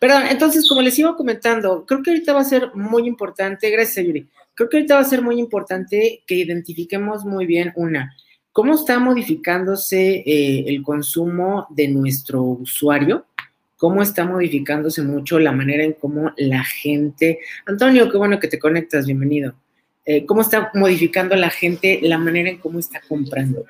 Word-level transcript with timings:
Perdón, 0.00 0.24
entonces, 0.30 0.68
como 0.68 0.82
les 0.82 0.98
iba 0.98 1.14
comentando, 1.14 1.84
creo 1.86 2.02
que 2.02 2.10
ahorita 2.10 2.32
va 2.32 2.40
a 2.40 2.44
ser 2.44 2.74
muy 2.74 3.06
importante, 3.06 3.70
gracias 3.70 4.04
Yuri, 4.04 4.26
creo 4.54 4.68
que 4.68 4.78
ahorita 4.78 4.94
va 4.96 5.02
a 5.02 5.04
ser 5.04 5.22
muy 5.22 5.38
importante 5.38 6.22
que 6.26 6.34
identifiquemos 6.34 7.24
muy 7.24 7.46
bien 7.46 7.72
una, 7.76 8.16
cómo 8.50 8.74
está 8.74 8.98
modificándose 8.98 10.22
eh, 10.26 10.64
el 10.66 10.82
consumo 10.82 11.66
de 11.70 11.88
nuestro 11.88 12.42
usuario, 12.42 13.26
cómo 13.76 14.02
está 14.02 14.24
modificándose 14.24 15.02
mucho 15.02 15.38
la 15.38 15.52
manera 15.52 15.84
en 15.84 15.92
cómo 15.92 16.32
la 16.36 16.64
gente, 16.64 17.38
Antonio, 17.66 18.10
qué 18.10 18.18
bueno 18.18 18.40
que 18.40 18.48
te 18.48 18.58
conectas, 18.58 19.06
bienvenido. 19.06 19.54
Eh, 20.06 20.24
cómo 20.24 20.40
está 20.40 20.70
modificando 20.74 21.36
la 21.36 21.50
gente 21.50 22.00
la 22.02 22.18
manera 22.18 22.50
en 22.50 22.58
cómo 22.58 22.78
está 22.78 23.00
comprando. 23.06 23.64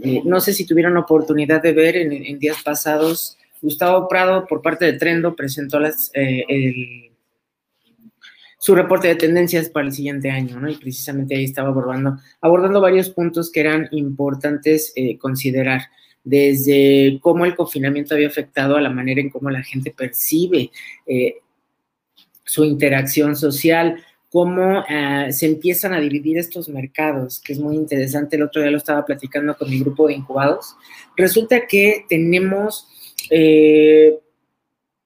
Eh, 0.00 0.22
no 0.24 0.40
sé 0.40 0.52
si 0.52 0.64
tuvieron 0.64 0.96
oportunidad 0.96 1.60
de 1.60 1.72
ver 1.72 1.96
en, 1.96 2.38
días 2.38 2.62
pasados, 2.62 3.36
Gustavo 3.62 4.08
Prado, 4.08 4.46
por 4.46 4.60
parte 4.60 4.84
de 4.84 4.94
Trendo, 4.94 5.34
presentó 5.36 5.78
el, 5.78 7.10
su 8.58 8.74
reporte 8.74 9.08
de 9.08 9.14
tendencias 9.14 9.70
para 9.70 9.86
el 9.86 9.92
siguiente 9.92 10.30
año, 10.30 10.60
¿no? 10.60 10.68
Y 10.68 10.76
precisamente 10.76 11.36
ahí 11.36 11.44
estaba 11.44 11.68
abordando, 11.68 12.18
abordando 12.40 12.80
varios 12.80 13.08
puntos 13.08 13.50
que 13.50 13.60
eran 13.60 13.88
importantes 13.92 14.92
eh, 14.96 15.16
considerar, 15.16 15.82
desde 16.24 17.18
cómo 17.20 17.44
el 17.44 17.56
confinamiento 17.56 18.14
había 18.14 18.28
afectado 18.28 18.76
a 18.76 18.80
la 18.80 18.90
manera 18.90 19.20
en 19.20 19.30
cómo 19.30 19.50
la 19.50 19.62
gente 19.62 19.90
percibe 19.90 20.70
eh, 21.06 21.36
su 22.44 22.64
interacción 22.64 23.34
social, 23.34 24.02
cómo 24.30 24.84
eh, 24.88 25.32
se 25.32 25.46
empiezan 25.46 25.92
a 25.92 26.00
dividir 26.00 26.38
estos 26.38 26.68
mercados, 26.68 27.40
que 27.40 27.52
es 27.52 27.58
muy 27.58 27.76
interesante. 27.76 28.36
El 28.36 28.44
otro 28.44 28.62
día 28.62 28.70
lo 28.70 28.78
estaba 28.78 29.04
platicando 29.04 29.56
con 29.56 29.68
mi 29.68 29.80
grupo 29.80 30.06
de 30.06 30.14
incubados. 30.14 30.76
Resulta 31.16 31.66
que 31.66 32.06
tenemos 32.08 32.88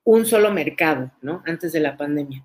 un 0.05 0.27
solo 0.27 0.53
mercado, 0.53 1.13
¿no? 1.23 1.43
Antes 1.47 1.73
de 1.73 1.81
la 1.81 1.97
pandemia 1.97 2.45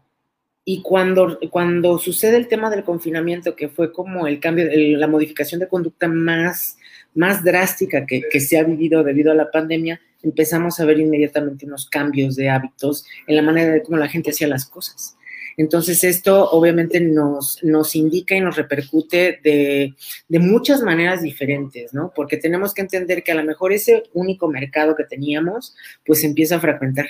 y 0.64 0.82
cuando, 0.82 1.40
cuando 1.50 1.98
sucede 1.98 2.38
el 2.38 2.48
tema 2.48 2.70
del 2.70 2.84
confinamiento, 2.84 3.56
que 3.56 3.70
fue 3.70 3.92
como 3.92 4.28
el 4.28 4.40
cambio, 4.40 4.68
la 4.72 5.08
modificación 5.08 5.60
de 5.60 5.68
conducta 5.68 6.08
más, 6.08 6.78
más 7.16 7.44
drástica 7.44 8.06
que, 8.06 8.22
que, 8.30 8.40
se 8.40 8.60
ha 8.60 8.64
vivido 8.64 9.04
debido 9.04 9.32
a 9.32 9.36
la 9.36 9.50
pandemia, 9.50 10.00
empezamos 10.22 10.80
a 10.80 10.86
ver 10.86 11.00
inmediatamente 11.00 11.66
unos 11.66 11.90
cambios 11.90 12.36
de 12.36 12.50
hábitos 12.50 13.06
en 13.26 13.36
la 13.36 13.42
manera 13.42 13.74
de 13.74 13.82
cómo 13.82 13.98
la 13.98 14.08
gente 14.08 14.30
hacía 14.30 14.48
las 14.48 14.66
cosas. 14.66 15.18
Entonces, 15.58 16.04
esto 16.04 16.50
obviamente 16.52 17.00
nos, 17.00 17.64
nos 17.64 17.96
indica 17.96 18.36
y 18.36 18.42
nos 18.42 18.56
repercute 18.56 19.40
de, 19.44 19.94
de, 20.28 20.40
muchas 20.40 20.82
maneras 20.82 21.22
diferentes, 21.22 21.94
¿no? 21.94 22.12
Porque 22.16 22.38
tenemos 22.38 22.74
que 22.74 22.82
entender 22.82 23.24
que 23.24 23.32
a 23.32 23.36
lo 23.36 23.44
mejor 23.44 23.74
ese 23.74 24.04
único 24.14 24.48
mercado 24.48 24.96
que 24.96 25.04
teníamos, 25.04 25.76
pues 26.06 26.24
empieza 26.24 26.56
a 26.56 26.60
fragmentar 26.60 27.08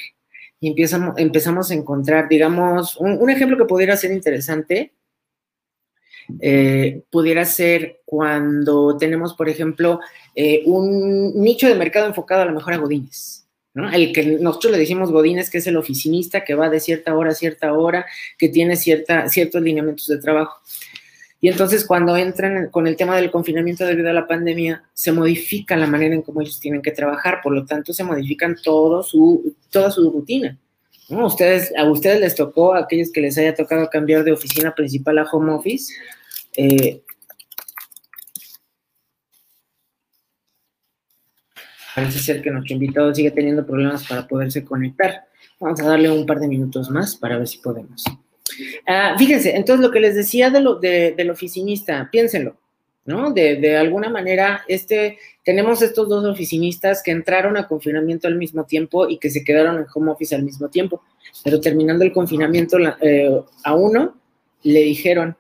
y 0.61 0.70
empezamos, 0.70 1.17
empezamos 1.17 1.72
a 1.72 1.73
encontrar, 1.73 2.30
digamos, 2.30 2.95
un, 2.98 3.30
ejemplo 3.31 3.58
que 3.58 3.66
pudiera 3.66 3.98
ser 3.98 4.11
interesante, 4.11 4.94
eh, 6.39 7.02
pudiera 7.09 7.44
ser 7.45 8.02
cuando 8.05 8.95
tenemos, 8.95 9.33
por 9.33 9.50
ejemplo, 9.50 10.00
eh, 10.36 10.61
un 10.67 11.42
nicho 11.42 11.67
de 11.67 11.73
mercado 11.73 12.05
enfocado 12.05 12.44
a 12.44 12.45
lo 12.45 12.53
mejor 12.53 12.73
a 12.73 12.78
Godines. 12.78 13.41
¿No? 13.73 13.91
El 13.91 14.14
que 14.14 14.25
nosotros 14.39 14.73
le 14.73 14.80
decimos 14.80 15.11
Godines, 15.11 15.50
que 15.50 15.59
es 15.59 15.67
el 15.67 15.77
oficinista 15.77 16.44
que 16.44 16.55
va 16.55 16.69
de 16.69 16.80
cierta 16.80 17.16
hora 17.16 17.31
a 17.31 17.36
cierta 17.36 17.73
hora, 17.73 18.05
que 18.38 18.50
tiene 18.50 18.75
cierta, 18.75 19.30
ciertos 19.30 19.61
lineamientos 19.61 20.08
de 20.08 20.17
trabajo. 20.17 20.61
Y 21.44 21.47
entonces 21.47 21.86
cuando 21.86 22.16
entran 22.16 22.69
con 22.69 22.86
el 22.86 22.95
tema 22.95 23.16
del 23.16 23.31
confinamiento 23.31 23.86
debido 23.86 24.09
a 24.09 24.14
la 24.14 24.27
pandemia, 24.27 24.83
se 24.94 25.11
modifica 25.11 25.75
la 25.75 25.88
manera 25.88 26.14
en 26.14 26.22
cómo 26.22 26.42
ellos 26.42 26.59
tienen 26.59 26.83
que 26.83 26.92
trabajar, 26.92 27.39
por 27.42 27.53
lo 27.53 27.66
tanto 27.66 27.94
se 27.94 28.03
modifican 28.03 28.55
todo 28.64 29.02
su, 29.02 29.55
toda 29.72 29.89
su 29.89 30.11
rutina. 30.11 30.59
¿no? 31.09 31.25
Ustedes, 31.25 31.73
a 31.75 31.89
ustedes 31.89 32.19
les 32.19 32.36
tocó, 32.36 32.75
a 32.75 32.81
aquellos 32.81 33.11
que 33.11 33.22
les 33.22 33.39
haya 33.39 33.55
tocado 33.55 33.89
cambiar 33.89 34.23
de 34.23 34.31
oficina 34.31 34.75
principal 34.75 35.17
a 35.17 35.23
home 35.23 35.52
office, 35.52 35.92
eh, 36.55 37.02
parece 41.96 42.20
ser 42.20 42.42
que 42.42 42.52
nuestro 42.52 42.74
invitado 42.74 43.14
sigue 43.14 43.32
teniendo 43.32 43.66
problemas 43.66 44.08
para 44.08 44.28
poderse 44.28 44.64
conectar. 44.64 45.26
Vamos 45.60 45.80
a 45.82 45.88
darle 45.88 46.10
un 46.10 46.26
par 46.26 46.40
de 46.40 46.48
minutos 46.48 46.90
más 46.90 47.16
para 47.16 47.38
ver 47.38 47.48
si 47.48 47.60
podemos. 47.60 48.04
Ah, 48.88 49.16
fíjense, 49.18 49.56
entonces 49.56 49.86
lo 49.86 49.92
que 49.92 50.00
les 50.00 50.16
decía 50.16 50.50
del 50.50 51.30
oficinista, 51.30 52.10
piénsenlo, 52.12 52.58
¿no? 53.06 53.32
De, 53.32 53.56
de, 53.56 53.78
alguna 53.78 54.10
manera, 54.10 54.64
este, 54.68 55.18
tenemos 55.44 55.82
estos 55.82 56.10
dos 56.10 56.26
oficinistas 56.26 57.02
que 57.04 57.12
entraron 57.12 57.58
a 57.58 57.68
confinamiento 57.68 58.28
al 58.28 58.36
mismo 58.36 58.66
tiempo 58.66 59.08
y 59.10 59.18
que 59.18 59.30
se 59.30 59.44
quedaron 59.44 59.78
en 59.78 59.86
home 59.94 60.12
office 60.12 60.36
al 60.36 60.44
mismo 60.44 60.70
tiempo, 60.70 61.02
pero 61.44 61.60
terminando 61.60 62.04
el 62.04 62.12
confinamiento, 62.12 62.78
eh, 63.02 63.42
a 63.64 63.76
uno 63.76 64.16
le 64.64 64.82
dijeron 64.82 65.36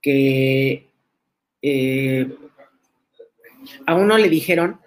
que, 0.00 0.88
eh, 1.62 2.28
a 3.86 3.94
uno 3.94 4.16
le 4.16 4.28
dijeron 4.28 4.80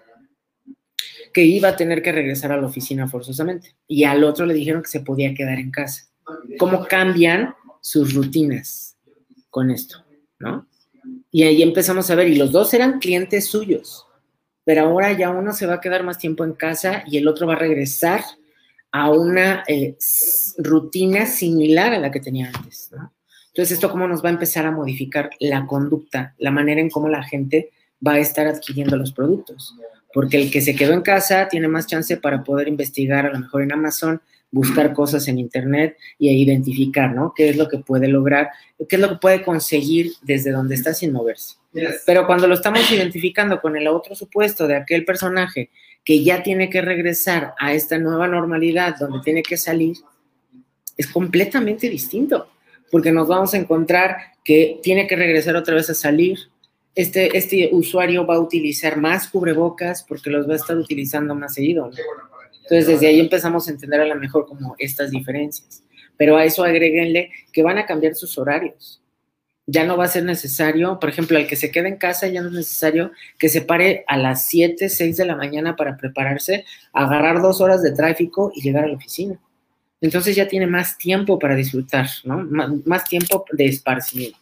que 1.34 1.44
iba 1.44 1.68
a 1.68 1.76
tener 1.76 2.00
que 2.00 2.12
regresar 2.12 2.52
a 2.52 2.56
la 2.56 2.66
oficina 2.66 3.08
forzosamente 3.08 3.74
y 3.88 4.04
al 4.04 4.22
otro 4.22 4.46
le 4.46 4.54
dijeron 4.54 4.82
que 4.82 4.88
se 4.88 5.00
podía 5.00 5.34
quedar 5.34 5.58
en 5.58 5.72
casa 5.72 6.08
cómo 6.58 6.86
cambian 6.86 7.54
sus 7.80 8.14
rutinas 8.14 8.96
con 9.50 9.70
esto, 9.70 10.04
¿no? 10.38 10.66
Y 11.30 11.42
ahí 11.42 11.62
empezamos 11.62 12.08
a 12.10 12.14
ver, 12.14 12.28
y 12.28 12.36
los 12.36 12.52
dos 12.52 12.72
eran 12.72 13.00
clientes 13.00 13.46
suyos, 13.46 14.06
pero 14.64 14.82
ahora 14.82 15.12
ya 15.12 15.30
uno 15.30 15.52
se 15.52 15.66
va 15.66 15.74
a 15.74 15.80
quedar 15.80 16.04
más 16.04 16.18
tiempo 16.18 16.44
en 16.44 16.54
casa 16.54 17.02
y 17.06 17.18
el 17.18 17.28
otro 17.28 17.46
va 17.46 17.54
a 17.54 17.58
regresar 17.58 18.22
a 18.92 19.10
una 19.10 19.64
eh, 19.66 19.96
rutina 20.56 21.26
similar 21.26 21.92
a 21.92 21.98
la 21.98 22.12
que 22.12 22.20
tenía 22.20 22.52
antes. 22.54 22.90
Entonces, 23.48 23.72
¿esto 23.72 23.90
cómo 23.90 24.06
nos 24.06 24.24
va 24.24 24.28
a 24.28 24.32
empezar 24.32 24.66
a 24.66 24.70
modificar 24.70 25.30
la 25.40 25.66
conducta, 25.66 26.34
la 26.38 26.52
manera 26.52 26.80
en 26.80 26.90
cómo 26.90 27.08
la 27.08 27.24
gente 27.24 27.72
va 28.06 28.12
a 28.12 28.18
estar 28.20 28.46
adquiriendo 28.46 28.96
los 28.96 29.12
productos? 29.12 29.74
Porque 30.14 30.40
el 30.40 30.50
que 30.50 30.62
se 30.62 30.74
quedó 30.74 30.94
en 30.94 31.02
casa 31.02 31.48
tiene 31.48 31.68
más 31.68 31.86
chance 31.86 32.16
para 32.16 32.42
poder 32.42 32.68
investigar 32.68 33.26
a 33.26 33.32
lo 33.32 33.40
mejor 33.40 33.62
en 33.62 33.72
Amazon 33.72 34.22
buscar 34.54 34.92
cosas 34.92 35.26
en 35.26 35.40
Internet 35.40 35.96
y 36.16 36.30
identificar, 36.30 37.12
¿no? 37.12 37.32
¿Qué 37.34 37.48
es 37.48 37.56
lo 37.56 37.68
que 37.68 37.78
puede 37.78 38.06
lograr? 38.06 38.50
¿Qué 38.88 38.94
es 38.94 39.02
lo 39.02 39.08
que 39.08 39.16
puede 39.16 39.42
conseguir 39.42 40.12
desde 40.22 40.52
donde 40.52 40.76
está 40.76 40.94
sin 40.94 41.12
moverse? 41.12 41.56
Pero 42.06 42.24
cuando 42.24 42.46
lo 42.46 42.54
estamos 42.54 42.88
identificando 42.92 43.60
con 43.60 43.76
el 43.76 43.88
otro 43.88 44.14
supuesto 44.14 44.68
de 44.68 44.76
aquel 44.76 45.04
personaje 45.04 45.70
que 46.04 46.22
ya 46.22 46.44
tiene 46.44 46.70
que 46.70 46.82
regresar 46.82 47.54
a 47.58 47.72
esta 47.72 47.98
nueva 47.98 48.28
normalidad 48.28 48.96
donde 48.96 49.18
tiene 49.24 49.42
que 49.42 49.56
salir, 49.56 49.96
es 50.96 51.08
completamente 51.08 51.90
distinto, 51.90 52.48
porque 52.92 53.10
nos 53.10 53.26
vamos 53.26 53.54
a 53.54 53.56
encontrar 53.56 54.16
que 54.44 54.78
tiene 54.84 55.08
que 55.08 55.16
regresar 55.16 55.56
otra 55.56 55.74
vez 55.74 55.90
a 55.90 55.94
salir. 55.94 56.38
Este, 56.94 57.36
este 57.36 57.70
usuario 57.72 58.24
va 58.24 58.36
a 58.36 58.40
utilizar 58.40 58.96
más 58.96 59.28
cubrebocas 59.28 60.04
porque 60.04 60.30
los 60.30 60.48
va 60.48 60.52
a 60.52 60.56
estar 60.56 60.76
utilizando 60.76 61.34
más 61.34 61.54
seguido. 61.54 61.90
Entonces, 62.62 62.86
desde 62.86 63.08
ahí 63.08 63.20
empezamos 63.20 63.66
a 63.66 63.72
entender 63.72 64.00
a 64.00 64.06
lo 64.06 64.14
mejor 64.16 64.46
como 64.46 64.74
estas 64.78 65.10
diferencias. 65.10 65.82
Pero 66.16 66.36
a 66.36 66.44
eso 66.44 66.62
agréguenle 66.62 67.30
que 67.52 67.62
van 67.62 67.78
a 67.78 67.86
cambiar 67.86 68.14
sus 68.14 68.38
horarios. 68.38 69.02
Ya 69.66 69.84
no 69.84 69.96
va 69.96 70.04
a 70.04 70.08
ser 70.08 70.24
necesario, 70.24 70.98
por 71.00 71.08
ejemplo, 71.08 71.38
al 71.38 71.46
que 71.46 71.56
se 71.56 71.70
quede 71.70 71.88
en 71.88 71.96
casa, 71.96 72.28
ya 72.28 72.42
no 72.42 72.48
es 72.48 72.54
necesario 72.54 73.12
que 73.38 73.48
se 73.48 73.62
pare 73.62 74.04
a 74.06 74.16
las 74.16 74.46
7, 74.48 74.88
6 74.88 75.16
de 75.16 75.24
la 75.24 75.36
mañana 75.36 75.74
para 75.74 75.96
prepararse, 75.96 76.64
agarrar 76.92 77.40
dos 77.40 77.60
horas 77.60 77.82
de 77.82 77.92
tráfico 77.92 78.52
y 78.54 78.62
llegar 78.62 78.84
a 78.84 78.88
la 78.88 78.96
oficina. 78.96 79.40
Entonces 80.00 80.36
ya 80.36 80.46
tiene 80.46 80.66
más 80.66 80.98
tiempo 80.98 81.38
para 81.38 81.54
disfrutar, 81.54 82.06
¿no? 82.24 82.46
más 82.84 83.04
tiempo 83.04 83.46
de 83.52 83.66
esparcimiento. 83.66 84.38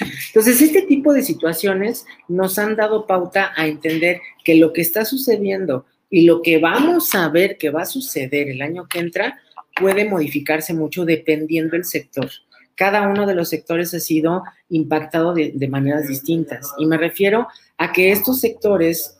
Entonces, 0.00 0.60
este 0.60 0.82
tipo 0.82 1.12
de 1.12 1.22
situaciones 1.22 2.04
nos 2.28 2.58
han 2.58 2.76
dado 2.76 3.06
pauta 3.06 3.52
a 3.56 3.66
entender 3.66 4.20
que 4.44 4.56
lo 4.56 4.72
que 4.72 4.80
está 4.80 5.04
sucediendo 5.04 5.86
y 6.10 6.22
lo 6.22 6.42
que 6.42 6.58
vamos 6.58 7.14
a 7.14 7.28
ver 7.28 7.58
que 7.58 7.70
va 7.70 7.82
a 7.82 7.86
suceder 7.86 8.48
el 8.48 8.62
año 8.62 8.86
que 8.88 8.98
entra 8.98 9.40
puede 9.76 10.08
modificarse 10.08 10.74
mucho 10.74 11.04
dependiendo 11.04 11.72
del 11.72 11.84
sector. 11.84 12.30
Cada 12.74 13.08
uno 13.08 13.26
de 13.26 13.34
los 13.34 13.48
sectores 13.48 13.94
ha 13.94 14.00
sido 14.00 14.42
impactado 14.68 15.32
de, 15.32 15.68
maneras 15.68 16.08
distintas. 16.08 16.72
Y 16.78 16.86
me 16.86 16.96
refiero 16.96 17.46
a 17.78 17.92
que 17.92 18.10
estos 18.10 18.40
sectores, 18.40 19.16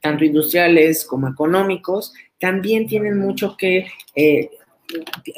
tanto 0.00 0.24
industriales 0.24 1.04
como 1.06 1.28
económicos, 1.28 2.12
también 2.38 2.86
tienen 2.86 3.18
mucho 3.18 3.56
que 3.56 3.86
eh, 4.14 4.50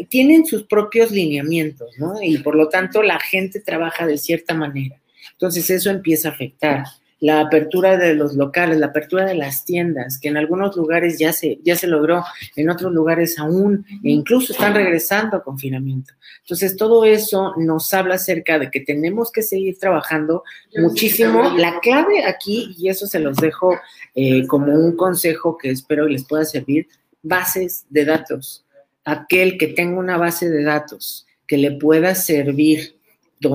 tienen 0.08 0.46
sus 0.46 0.64
propios 0.64 1.10
lineamientos, 1.10 1.98
¿no? 1.98 2.22
Y 2.22 2.38
por 2.38 2.54
lo 2.54 2.68
tanto 2.68 3.02
la 3.02 3.18
gente 3.18 3.60
trabaja 3.60 4.06
de 4.06 4.18
cierta 4.18 4.54
manera. 4.54 5.00
Entonces 5.32 5.68
eso 5.70 5.90
empieza 5.90 6.28
a 6.28 6.32
afectar 6.32 6.84
la 7.20 7.40
apertura 7.40 7.98
de 7.98 8.14
los 8.14 8.34
locales, 8.34 8.78
la 8.78 8.86
apertura 8.86 9.26
de 9.26 9.34
las 9.34 9.64
tiendas, 9.64 10.18
que 10.18 10.28
en 10.28 10.38
algunos 10.38 10.74
lugares 10.74 11.18
ya 11.18 11.34
se, 11.34 11.58
ya 11.62 11.76
se 11.76 11.86
logró, 11.86 12.24
en 12.56 12.70
otros 12.70 12.92
lugares 12.92 13.38
aún, 13.38 13.84
e 14.02 14.10
incluso 14.10 14.54
están 14.54 14.74
regresando 14.74 15.36
a 15.36 15.44
confinamiento. 15.44 16.14
Entonces, 16.40 16.76
todo 16.76 17.04
eso 17.04 17.52
nos 17.58 17.92
habla 17.92 18.14
acerca 18.14 18.58
de 18.58 18.70
que 18.70 18.80
tenemos 18.80 19.30
que 19.30 19.42
seguir 19.42 19.78
trabajando 19.78 20.44
muchísimo. 20.76 21.56
La 21.58 21.78
clave 21.80 22.24
aquí, 22.24 22.74
y 22.78 22.88
eso 22.88 23.06
se 23.06 23.18
los 23.18 23.36
dejo 23.36 23.78
eh, 24.14 24.46
como 24.46 24.72
un 24.72 24.96
consejo 24.96 25.58
que 25.58 25.70
espero 25.70 26.08
les 26.08 26.24
pueda 26.24 26.46
servir, 26.46 26.88
bases 27.22 27.84
de 27.90 28.06
datos. 28.06 28.64
Aquel 29.04 29.58
que 29.58 29.68
tenga 29.68 29.98
una 29.98 30.16
base 30.16 30.48
de 30.48 30.62
datos 30.62 31.26
que 31.46 31.56
le 31.56 31.72
pueda 31.72 32.14
servir 32.14 32.96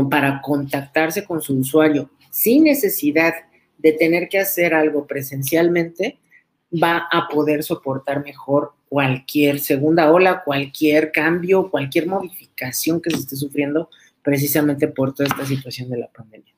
para 0.10 0.42
contactarse 0.42 1.26
con 1.26 1.42
su 1.42 1.58
usuario 1.58 2.10
sin 2.32 2.64
necesidad 2.64 3.34
de 3.78 3.94
tener 3.94 4.28
que 4.28 4.40
hacer 4.40 4.74
algo 4.74 5.06
presencialmente, 5.06 6.18
va 6.72 7.08
a 7.12 7.28
poder 7.28 7.64
soportar 7.64 8.24
mejor 8.24 8.74
cualquier 8.90 9.60
segunda 9.60 10.12
ola, 10.12 10.44
cualquier 10.44 11.12
cambio, 11.12 11.70
cualquier 11.70 12.08
modificación 12.08 13.02
que 13.02 13.12
se 13.12 13.18
esté 13.18 13.36
sufriendo 13.36 13.90
precisamente 14.22 14.88
por 14.88 15.14
toda 15.14 15.28
esta 15.30 15.46
situación 15.46 15.90
de 15.90 15.98
la 15.98 16.08
pandemia. 16.08 16.54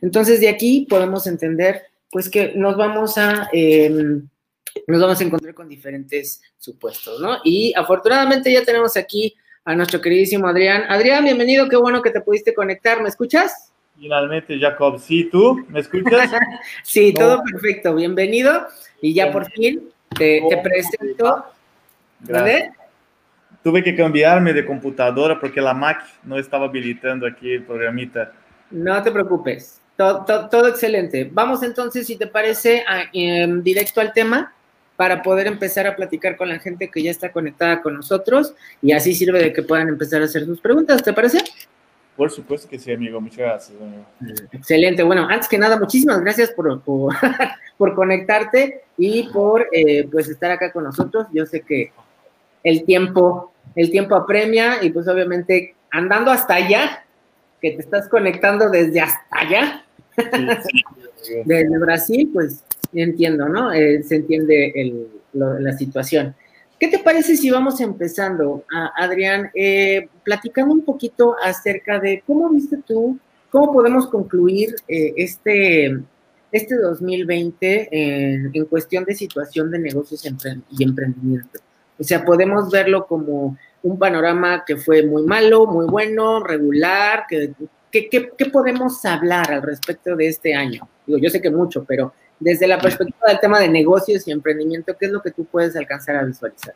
Entonces, 0.00 0.40
de 0.40 0.48
aquí 0.48 0.86
podemos 0.88 1.26
entender, 1.26 1.82
pues, 2.10 2.28
que 2.28 2.52
nos 2.54 2.76
vamos 2.76 3.18
a, 3.18 3.48
em, 3.52 4.28
nos 4.86 5.00
vamos 5.00 5.20
a 5.20 5.24
encontrar 5.24 5.54
con 5.54 5.68
diferentes 5.68 6.42
supuestos, 6.58 7.20
¿no? 7.20 7.38
Y 7.44 7.72
afortunadamente 7.76 8.52
ya 8.52 8.64
tenemos 8.64 8.96
aquí 8.96 9.36
a 9.64 9.74
nuestro 9.74 10.00
queridísimo 10.00 10.48
Adrián. 10.48 10.84
Adrián, 10.88 11.24
bienvenido, 11.24 11.68
qué 11.68 11.76
bueno 11.76 12.02
que 12.02 12.10
te 12.10 12.20
pudiste 12.20 12.54
conectar, 12.54 13.00
¿me 13.02 13.08
escuchas? 13.08 13.72
Finalmente, 13.98 14.58
Jacob, 14.58 14.98
sí, 14.98 15.28
¿tú 15.30 15.64
me 15.68 15.80
escuchas? 15.80 16.30
sí, 16.82 17.14
todo 17.14 17.42
perfecto, 17.42 17.94
bienvenido. 17.94 18.66
Y 19.00 19.14
ya 19.14 19.30
por 19.30 19.50
fin 19.52 19.90
te, 20.16 20.42
te 20.48 20.56
presento. 20.58 21.44
¿Vale? 22.20 22.72
Tuve 23.62 23.82
que 23.82 23.94
cambiarme 23.94 24.52
de 24.52 24.64
computadora 24.64 25.38
porque 25.38 25.60
la 25.60 25.74
Mac 25.74 26.04
no 26.24 26.38
estaba 26.38 26.66
habilitando 26.66 27.26
aquí 27.26 27.52
el 27.52 27.62
programita. 27.64 28.32
No 28.70 29.00
te 29.02 29.12
preocupes, 29.12 29.80
todo, 29.96 30.24
todo, 30.48 30.68
excelente. 30.68 31.28
Vamos 31.30 31.62
entonces, 31.62 32.06
si 32.06 32.16
te 32.16 32.26
parece, 32.26 32.84
em, 33.12 33.62
directo 33.62 34.00
al 34.00 34.12
tema 34.12 34.52
para 34.96 35.22
poder 35.22 35.46
empezar 35.46 35.86
a 35.86 35.96
platicar 35.96 36.36
con 36.36 36.48
la 36.48 36.58
gente 36.58 36.90
que 36.90 37.02
ya 37.02 37.10
está 37.10 37.32
conectada 37.32 37.82
con 37.82 37.94
nosotros 37.94 38.54
y 38.80 38.92
así 38.92 39.14
sirve 39.14 39.42
de 39.42 39.52
que 39.52 39.62
puedan 39.62 39.88
empezar 39.88 40.22
a 40.22 40.26
hacer 40.26 40.44
sus 40.44 40.60
preguntas, 40.60 41.02
¿te 41.02 41.12
parece? 41.12 41.38
Por 42.16 42.30
supuesto 42.30 42.68
que 42.68 42.78
sí, 42.78 42.92
amigo. 42.92 43.20
Muchas 43.20 43.38
gracias, 43.38 43.78
Excelente. 44.52 45.02
Bueno, 45.02 45.26
antes 45.28 45.48
que 45.48 45.56
nada, 45.56 45.78
muchísimas 45.78 46.20
gracias 46.20 46.50
por, 46.50 46.82
por, 47.78 47.94
conectarte 47.94 48.82
y 48.98 49.28
por 49.30 49.66
eh, 49.72 50.06
pues 50.10 50.28
estar 50.28 50.50
acá 50.50 50.72
con 50.72 50.84
nosotros. 50.84 51.26
Yo 51.32 51.46
sé 51.46 51.62
que 51.62 51.92
el 52.62 52.84
tiempo, 52.84 53.52
el 53.74 53.90
tiempo 53.90 54.14
apremia 54.14 54.84
y 54.84 54.90
pues 54.90 55.08
obviamente 55.08 55.74
andando 55.90 56.30
hasta 56.30 56.54
allá, 56.54 57.04
que 57.60 57.72
te 57.72 57.80
estás 57.80 58.08
conectando 58.08 58.68
desde 58.68 59.00
hasta 59.00 59.24
allá, 59.30 59.84
desde 61.46 61.78
Brasil, 61.78 62.30
pues 62.32 62.62
entiendo, 62.92 63.48
¿no? 63.48 63.72
Eh, 63.72 64.02
se 64.02 64.16
entiende 64.16 64.72
la 65.32 65.72
situación. 65.76 66.34
¿Qué 66.82 66.88
te 66.88 66.98
parece 66.98 67.36
si 67.36 67.48
vamos 67.48 67.80
empezando, 67.80 68.64
Adrián, 68.96 69.52
eh, 69.54 70.08
platicando 70.24 70.74
un 70.74 70.84
poquito 70.84 71.36
acerca 71.40 72.00
de 72.00 72.24
cómo 72.26 72.50
viste 72.50 72.76
tú, 72.84 73.20
cómo 73.50 73.72
podemos 73.72 74.08
concluir 74.08 74.74
eh, 74.88 75.12
este, 75.16 75.96
este 76.50 76.74
2020 76.74 77.88
en, 77.92 78.50
en, 78.52 78.64
cuestión 78.64 79.04
de 79.04 79.14
situación 79.14 79.70
de 79.70 79.78
negocios 79.78 80.24
y 80.70 80.82
emprendimiento? 80.82 81.60
O 82.00 82.02
sea, 82.02 82.24
podemos 82.24 82.68
verlo 82.68 83.06
como 83.06 83.56
un 83.84 83.96
panorama 83.96 84.64
que 84.66 84.76
fue 84.76 85.06
muy 85.06 85.22
malo, 85.22 85.66
muy 85.66 85.86
bueno, 85.86 86.42
regular, 86.42 87.26
que, 87.28 87.54
¿qué 87.92 88.46
podemos 88.52 89.04
hablar 89.04 89.52
al 89.52 89.62
respecto 89.62 90.16
de 90.16 90.26
este 90.26 90.52
año? 90.52 90.88
Digo, 91.06 91.20
yo 91.20 91.30
sé 91.30 91.40
que 91.40 91.50
mucho, 91.50 91.84
pero 91.84 92.12
desde 92.42 92.66
la 92.66 92.78
perspectiva 92.78 93.28
del 93.28 93.38
tema 93.38 93.60
de 93.60 93.68
negocios 93.68 94.26
y 94.26 94.32
emprendimiento, 94.32 94.96
¿qué 94.98 95.06
es 95.06 95.12
lo 95.12 95.22
que 95.22 95.30
tú 95.30 95.44
puedes 95.44 95.76
alcanzar 95.76 96.16
a 96.16 96.24
visualizar? 96.24 96.74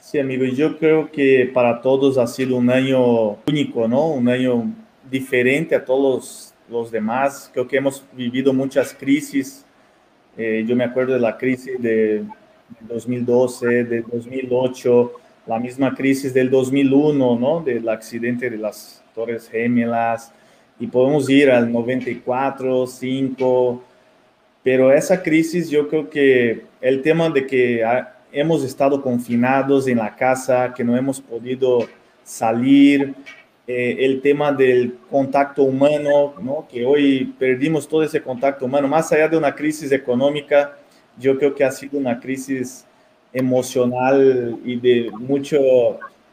Sí, 0.00 0.18
amigo, 0.20 0.44
yo 0.44 0.78
creo 0.78 1.10
que 1.10 1.50
para 1.52 1.80
todos 1.80 2.18
ha 2.18 2.26
sido 2.26 2.56
un 2.56 2.70
año 2.70 3.38
único, 3.48 3.88
¿no? 3.88 4.10
Un 4.10 4.28
año 4.28 4.72
diferente 5.10 5.74
a 5.74 5.84
todos 5.84 6.54
los 6.70 6.92
demás. 6.92 7.50
Creo 7.52 7.66
que 7.66 7.78
hemos 7.78 8.04
vivido 8.12 8.52
muchas 8.52 8.94
crisis. 8.94 9.64
Eh, 10.36 10.64
yo 10.66 10.76
me 10.76 10.84
acuerdo 10.84 11.14
de 11.14 11.20
la 11.20 11.36
crisis 11.36 11.80
de 11.82 12.22
2012, 12.82 13.84
de 13.84 14.02
2008, 14.02 15.12
la 15.46 15.58
misma 15.58 15.94
crisis 15.94 16.32
del 16.32 16.48
2001, 16.48 17.38
¿no? 17.38 17.60
Del 17.60 17.88
accidente 17.88 18.48
de 18.48 18.58
las 18.58 19.02
Torres 19.16 19.48
Gemelas. 19.48 20.32
Y 20.78 20.86
podemos 20.86 21.28
ir 21.28 21.50
al 21.50 21.72
94, 21.72 22.86
5 22.86 23.82
pero 24.64 24.90
esa 24.90 25.22
crisis 25.22 25.68
yo 25.68 25.86
creo 25.88 26.08
que 26.08 26.64
el 26.80 27.02
tema 27.02 27.28
de 27.28 27.46
que 27.46 27.84
hemos 28.32 28.64
estado 28.64 29.00
confinados 29.00 29.86
en 29.86 29.98
la 29.98 30.16
casa, 30.16 30.72
que 30.74 30.82
no 30.82 30.96
hemos 30.96 31.20
podido 31.20 31.86
salir, 32.24 33.14
eh, 33.66 33.96
el 34.00 34.20
tema 34.20 34.52
del 34.52 34.96
contacto 35.10 35.62
humano, 35.62 36.34
¿no? 36.42 36.66
que 36.70 36.84
hoy 36.84 37.34
perdimos 37.38 37.86
todo 37.86 38.02
ese 38.02 38.20
contacto 38.20 38.64
humano, 38.64 38.88
más 38.88 39.12
allá 39.12 39.28
de 39.28 39.36
una 39.36 39.54
crisis 39.54 39.92
económica, 39.92 40.76
yo 41.18 41.38
creo 41.38 41.54
que 41.54 41.62
ha 41.62 41.70
sido 41.70 41.98
una 41.98 42.18
crisis 42.18 42.84
emocional 43.32 44.58
y 44.64 44.76
de 44.76 45.10
mucho, 45.12 45.58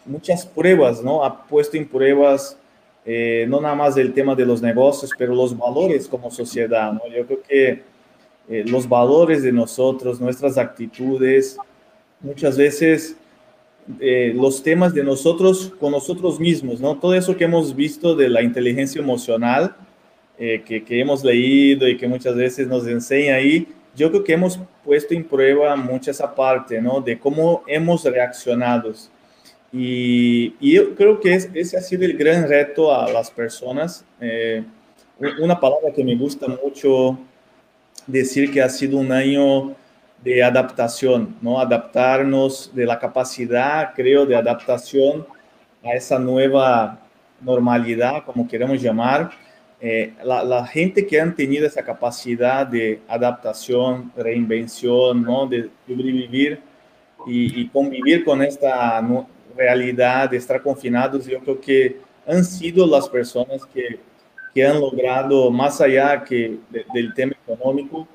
muchas 0.05 0.45
pruebas, 0.45 1.03
¿no? 1.03 1.23
Ha 1.23 1.45
puesto 1.45 1.77
en 1.77 1.87
pruebas 1.87 2.57
eh, 3.03 3.45
no 3.47 3.59
nada 3.59 3.73
más 3.75 3.97
el 3.97 4.13
tema 4.13 4.35
de 4.35 4.45
los 4.45 4.61
negocios, 4.61 5.11
pero 5.17 5.33
los 5.33 5.57
valores 5.57 6.07
como 6.07 6.29
sociedad, 6.29 6.93
¿no? 6.93 7.01
Yo 7.07 7.25
creo 7.25 7.41
que 7.41 7.83
eh, 8.49 8.63
los 8.65 8.89
valores 8.89 9.43
de 9.43 9.51
nosotros, 9.51 10.19
nuestras 10.19 10.57
actitudes, 10.57 11.57
muchas 12.19 12.57
veces 12.57 13.15
eh, 13.99 14.33
los 14.35 14.61
temas 14.61 14.93
de 14.93 15.03
nosotros 15.03 15.73
con 15.79 15.91
nosotros 15.91 16.39
mismos, 16.39 16.79
¿no? 16.79 16.97
Todo 16.97 17.13
eso 17.13 17.35
que 17.35 17.45
hemos 17.45 17.75
visto 17.75 18.15
de 18.15 18.29
la 18.29 18.41
inteligencia 18.41 19.01
emocional, 19.01 19.75
eh, 20.37 20.63
que, 20.65 20.83
que, 20.83 20.99
hemos 20.99 21.23
leído 21.23 21.87
y 21.87 21.97
que 21.97 22.07
muchas 22.07 22.35
veces 22.35 22.67
nos 22.67 22.85
enseña 22.87 23.35
ahí, 23.35 23.67
yo 23.95 24.09
creo 24.09 24.23
que 24.23 24.33
hemos 24.33 24.59
puesto 24.83 25.13
en 25.13 25.23
prueba 25.23 25.75
mucha 25.75 26.11
esa 26.11 26.33
parte, 26.33 26.81
¿no? 26.81 26.99
De 27.01 27.19
cómo 27.19 27.63
hemos 27.67 28.03
reaccionado. 28.03 28.93
Y, 29.71 30.55
y 30.59 30.73
yo 30.73 30.95
creo 30.95 31.19
que 31.19 31.35
es, 31.35 31.49
ese 31.53 31.77
ha 31.77 31.81
sido 31.81 32.03
el 32.05 32.17
gran 32.17 32.47
reto 32.47 32.93
a 32.93 33.09
las 33.11 33.29
personas. 33.31 34.03
una 35.39 35.59
palabra 35.59 35.91
que 35.93 36.03
me 36.03 36.15
gusta 36.15 36.47
mucho 36.47 37.17
decir 38.07 38.51
que 38.51 38.61
ha 38.61 38.69
sido 38.69 38.97
un 38.97 39.11
año 39.11 39.75
de 40.23 40.43
adaptación, 40.43 41.35
¿no? 41.41 41.59
Adaptarnos 41.59 42.71
de 42.73 42.85
la 42.85 42.99
capacidad, 42.99 43.93
creo, 43.95 44.25
de 44.25 44.35
adaptación 44.35 45.25
a 45.83 45.93
esa 45.93 46.19
nueva 46.19 46.99
normalidad, 47.41 48.23
como 48.25 48.47
queremos 48.47 48.81
llamar. 48.81 49.31
Eh, 49.79 50.13
la, 50.23 50.65
gente 50.67 51.07
que 51.07 51.19
han 51.19 51.35
tenido 51.35 51.65
esa 51.65 51.83
capacidad 51.83 52.67
de 52.67 53.01
adaptación, 53.07 54.11
reinvención, 54.15 55.23
¿no? 55.23 55.47
De 55.47 55.69
sobrevivir 55.87 56.61
y, 57.25 57.61
y 57.61 57.67
convivir 57.69 58.23
con 58.23 58.43
esta 58.43 59.01
realidad 59.57 60.29
de 60.29 60.37
estar 60.37 60.61
confinados, 60.61 61.25
yo 61.25 61.39
creo 61.39 61.59
que 61.59 61.97
han 62.27 62.45
sido 62.45 62.85
las 62.85 63.09
personas 63.09 63.65
que 63.65 63.99
que 64.53 64.65
han 64.65 64.79
logrado, 64.79 65.49
más 65.49 65.79
allá 65.81 66.23
que 66.23 66.59
del 66.93 67.13
tema 67.13 67.33
económico, 67.47 68.07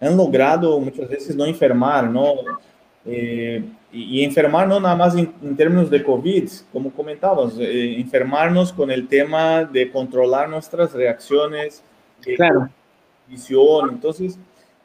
han 0.00 0.16
logrado 0.16 0.78
muchas 0.80 1.08
veces 1.08 1.36
no 1.36 1.46
enfermar, 1.46 2.08
¿no? 2.08 2.34
Eh, 3.04 3.64
y, 3.92 4.24
enfermar 4.24 4.66
no 4.68 4.80
nada 4.80 4.96
más 4.96 5.14
en, 5.16 5.56
términos 5.56 5.90
de 5.90 6.02
COVID, 6.02 6.48
como 6.72 6.90
comentabas, 6.90 7.54
eh, 7.58 7.96
enfermarnos 7.98 8.72
con 8.72 8.90
el 8.90 9.06
tema 9.06 9.64
de 9.64 9.90
controlar 9.90 10.48
nuestras 10.48 10.92
reacciones, 10.92 11.82
claro. 12.36 12.68
visión. 13.28 13.90
Entonces, 13.90 14.38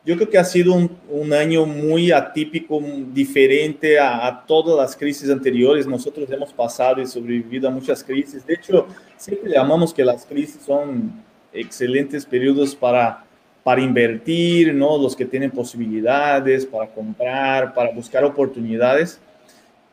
yo 0.08 0.16
creo 0.16 0.30
que 0.30 0.38
ha 0.38 0.46
sido 0.46 0.74
un, 0.74 0.90
un 1.10 1.34
año 1.34 1.66
muy 1.66 2.14
atípico, 2.14 2.82
diferente 3.12 4.00
a, 4.00 4.26
a, 4.26 4.46
todas 4.46 4.78
las 4.78 4.96
crisis 4.96 5.30
anteriores. 5.30 5.86
Nosotros 5.86 6.32
hemos 6.32 6.54
pasado 6.54 7.02
y 7.02 7.06
sobrevivido 7.06 7.68
a 7.68 7.72
muchas 7.72 8.02
crisis. 8.06 8.46
De 8.46 8.54
hecho, 8.54 8.88
siempre 9.18 9.52
llamamos 9.52 9.94
que 9.94 10.06
las 10.06 10.26
crisis 10.26 10.62
son 10.66 11.12
excelentes 11.52 12.26
periodos 12.26 12.74
para, 12.74 13.26
para 13.66 13.82
invertir, 13.82 14.74
¿no? 14.74 14.98
Los 14.98 15.14
que 15.14 15.26
tienen 15.26 15.52
posibilidades, 15.52 16.66
para 16.66 16.88
comprar, 16.88 17.74
para 17.74 17.92
buscar 17.92 18.24
oportunidades. 18.24 19.20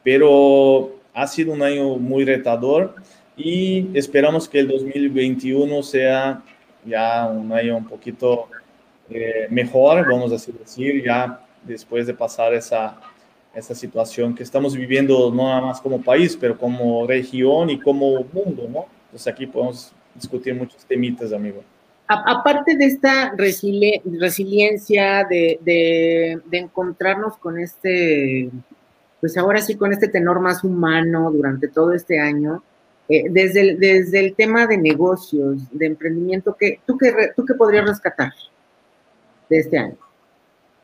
Pero 0.04 0.94
ha 1.12 1.26
sido 1.26 1.52
un 1.52 1.60
año 1.60 1.96
muy 1.96 2.24
retador 2.24 2.94
y 3.36 3.88
esperamos 3.98 4.48
que 4.48 4.60
el 4.60 4.68
2021 4.68 5.82
sea 5.82 6.40
ya 6.86 7.26
un 7.26 7.52
año 7.52 7.76
un 7.78 7.88
poquito 7.88 8.48
eh, 9.10 9.46
mejor, 9.50 10.06
vamos 10.10 10.32
a 10.32 10.52
decir, 10.52 11.02
ya 11.04 11.40
después 11.62 12.06
de 12.06 12.14
pasar 12.14 12.54
esa, 12.54 12.98
esa 13.54 13.74
situación 13.74 14.34
que 14.34 14.42
estamos 14.42 14.74
viviendo 14.76 15.30
no 15.30 15.48
nada 15.48 15.60
más 15.60 15.80
como 15.80 16.02
país, 16.02 16.36
pero 16.38 16.56
como 16.56 17.06
región 17.06 17.70
y 17.70 17.78
como 17.78 18.24
mundo, 18.32 18.68
¿no? 18.68 18.86
Entonces 19.06 19.28
aquí 19.28 19.46
podemos 19.46 19.92
discutir 20.14 20.54
muchos 20.54 20.84
temitas, 20.84 21.32
amigo. 21.32 21.62
aparte 22.06 22.76
de 22.76 22.86
esta 22.86 23.32
resiliencia, 23.36 25.24
de, 25.28 25.58
de, 25.62 26.40
de, 26.44 26.58
encontrarnos 26.58 27.36
con 27.38 27.58
este, 27.58 28.50
pues 29.20 29.36
ahora 29.36 29.60
sí 29.60 29.76
con 29.76 29.92
este 29.92 30.08
tenor 30.08 30.40
más 30.40 30.64
humano 30.64 31.30
durante 31.30 31.68
todo 31.68 31.92
este 31.92 32.18
año, 32.18 32.62
eh, 33.08 33.24
desde, 33.30 33.60
el, 33.60 33.78
desde 33.78 34.20
el 34.20 34.34
tema 34.34 34.66
de 34.66 34.78
negocios, 34.78 35.62
de 35.70 35.86
emprendimiento, 35.86 36.56
¿qué, 36.58 36.80
tú, 36.86 36.96
qué, 36.96 37.32
¿tú 37.36 37.44
qué 37.44 37.54
podrías 37.54 37.86
rescatar 37.86 38.32
de 39.48 39.58
este 39.58 39.78
año? 39.78 39.96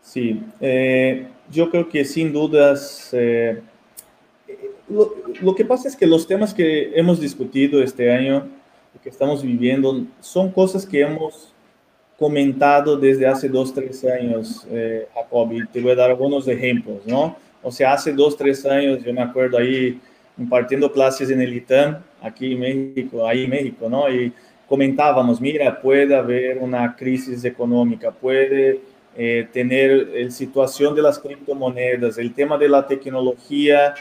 Sí, 0.02 0.42
eh, 0.60 1.26
yo 1.50 1.70
creo 1.70 1.88
que 1.88 2.04
sin 2.04 2.32
dudas, 2.32 3.10
eh, 3.12 3.60
lo, 4.88 5.14
lo, 5.40 5.54
que 5.54 5.64
pasa 5.64 5.88
es 5.88 5.96
que 5.96 6.06
los 6.06 6.26
temas 6.26 6.54
que 6.54 6.92
hemos 6.98 7.20
discutido 7.20 7.82
este 7.82 8.10
año, 8.10 8.48
que 9.02 9.08
estamos 9.08 9.42
viviendo, 9.42 10.04
son 10.20 10.50
cosas 10.50 10.84
que 10.84 11.00
hemos 11.00 11.52
comentado 12.20 12.98
desde 12.98 13.26
hace 13.26 13.48
dos, 13.48 13.72
tres 13.72 14.04
años, 14.04 14.66
eh, 14.70 15.08
Jacob, 15.14 15.52
y 15.52 15.66
te 15.68 15.80
voy 15.80 15.92
a 15.92 15.94
dar 15.94 16.10
algunos 16.10 16.46
ejemplos, 16.48 17.06
¿no? 17.06 17.34
O 17.62 17.72
sea, 17.72 17.94
hace 17.94 18.12
dos, 18.12 18.36
tres 18.36 18.66
años, 18.66 19.02
yo 19.02 19.12
me 19.14 19.22
acuerdo 19.22 19.56
ahí 19.56 19.98
impartiendo 20.36 20.92
clases 20.92 21.30
en 21.30 21.40
el 21.40 21.54
ITAM, 21.54 22.02
aquí 22.20 22.52
en 22.52 22.60
México, 22.60 23.26
ahí 23.26 23.44
en 23.44 23.50
México, 23.50 23.88
¿no? 23.88 24.10
Y 24.10 24.34
comentábamos, 24.70 25.40
mira, 25.40 25.80
puede 25.80 26.14
haber 26.14 26.58
una 26.58 26.94
crisis 26.94 27.44
económica, 27.44 28.12
puede 28.12 28.80
eh, 29.16 29.48
tener 29.52 30.10
la 30.14 30.30
situación 30.30 30.94
de 30.94 31.02
las 31.02 31.18
criptomonedas, 31.18 32.18
el 32.18 32.32
tema 32.32 32.56
de 32.56 32.68
la 32.68 32.86
tecnología 32.86 33.94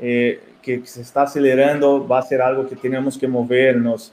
eh, 0.00 0.40
que 0.60 0.84
se 0.84 1.02
está 1.02 1.22
acelerando 1.22 2.08
va 2.08 2.18
a 2.18 2.22
ser 2.22 2.42
algo 2.42 2.68
que 2.68 2.74
tenemos 2.74 3.16
que 3.16 3.28
movernos. 3.28 4.12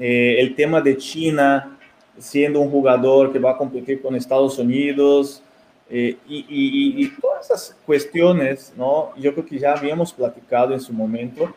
Eh, 0.00 0.34
el 0.40 0.56
tema 0.56 0.80
de 0.80 0.96
China 0.96 1.78
siendo 2.18 2.58
un 2.58 2.68
jugador 2.68 3.32
que 3.32 3.38
va 3.38 3.52
a 3.52 3.56
competir 3.56 4.02
con 4.02 4.16
Estados 4.16 4.58
Unidos 4.58 5.44
eh, 5.88 6.16
y, 6.28 6.38
y, 6.48 7.04
y, 7.04 7.08
todas 7.20 7.44
esas 7.44 7.76
cuestiones, 7.86 8.72
¿no? 8.76 9.10
Yo 9.16 9.32
creo 9.32 9.46
que 9.46 9.60
ya 9.60 9.74
habíamos 9.74 10.12
platicado 10.12 10.74
en 10.74 10.80
su 10.80 10.92
momento 10.92 11.54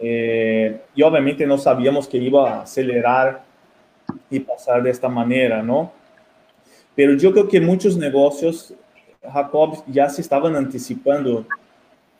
eh, 0.00 0.80
y 0.94 1.02
obviamente 1.02 1.46
no 1.46 1.58
sabíamos 1.58 2.08
que 2.08 2.16
iba 2.16 2.50
a 2.50 2.62
acelerar 2.62 3.42
y 4.30 4.40
pasar 4.40 4.82
de 4.82 4.90
esta 4.90 5.08
manera, 5.08 5.62
¿no? 5.62 5.92
Pero 6.96 7.14
yo 7.14 7.32
creo 7.32 7.48
que 7.48 7.60
muchos 7.60 7.96
negocios, 7.96 8.74
Jacob, 9.22 9.84
ya 9.86 10.08
se 10.08 10.22
estaban 10.22 10.56
anticipando 10.56 11.46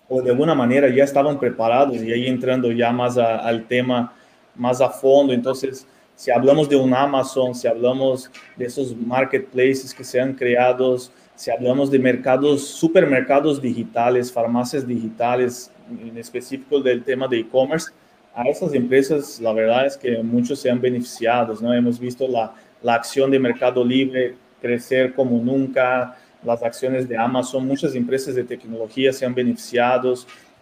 o 0.09 0.21
de 0.21 0.31
alguna 0.31 0.55
manera 0.55 0.89
ya 0.89 1.05
estaban 1.05 1.39
preparados 1.39 1.97
y 1.97 2.13
ahí 2.13 2.27
entrando 2.27 2.71
ya 2.73 2.93
más 2.93 3.17
al 3.17 3.67
tema 3.67 4.13
más 4.55 4.81
a 4.81 4.91
fondo, 4.91 5.33
entonces 5.33 5.87
si 6.17 6.31
hablamos 6.31 6.69
de 6.69 6.77
un 6.77 6.93
Amazon, 6.93 7.55
si 7.55 7.67
hablamos 7.67 8.31
de 8.57 8.67
esos 8.67 8.95
marketplaces 8.95 9.95
que 9.95 10.05
se 10.05 10.21
han 10.21 10.35
creado, 10.35 10.99
si 11.35 11.51
hablamos 11.51 11.91
de 11.91 11.99
mercados, 11.99 12.67
supermercados 12.67 13.63
digitales, 13.63 14.31
farmacias 14.31 14.87
digitales, 14.87 15.71
en 15.91 16.17
específico 16.17 16.81
del 16.81 17.03
tema 17.03 17.27
de 17.29 17.41
e-commerce, 17.41 17.93
a 18.35 18.45
esas 18.45 18.73
empresas 18.75 19.41
la 19.41 19.53
verdad 19.53 19.87
es 19.87 19.97
que 19.97 20.23
muchos 20.23 20.61
se 20.61 20.71
han 20.71 20.81
beneficiado, 20.81 21.57
¿no? 21.61 21.75
Hemos 21.75 21.99
visto 21.99 22.29
la, 22.29 22.55
la 22.83 22.95
acción 22.95 23.31
de 23.31 23.39
Mercado 23.39 23.85
Libre 23.85 24.35
crecer 24.61 25.15
como 25.15 25.43
nunca, 25.43 26.17
las 26.45 26.63
acciones 26.63 27.09
de 27.09 27.17
Amazon, 27.17 27.67
muchas 27.67 27.95
empresas 27.95 28.35
de 28.35 28.45
tecnología 28.45 29.13
se 29.13 29.27
han 29.27 29.35
beneficiado, 29.35 30.15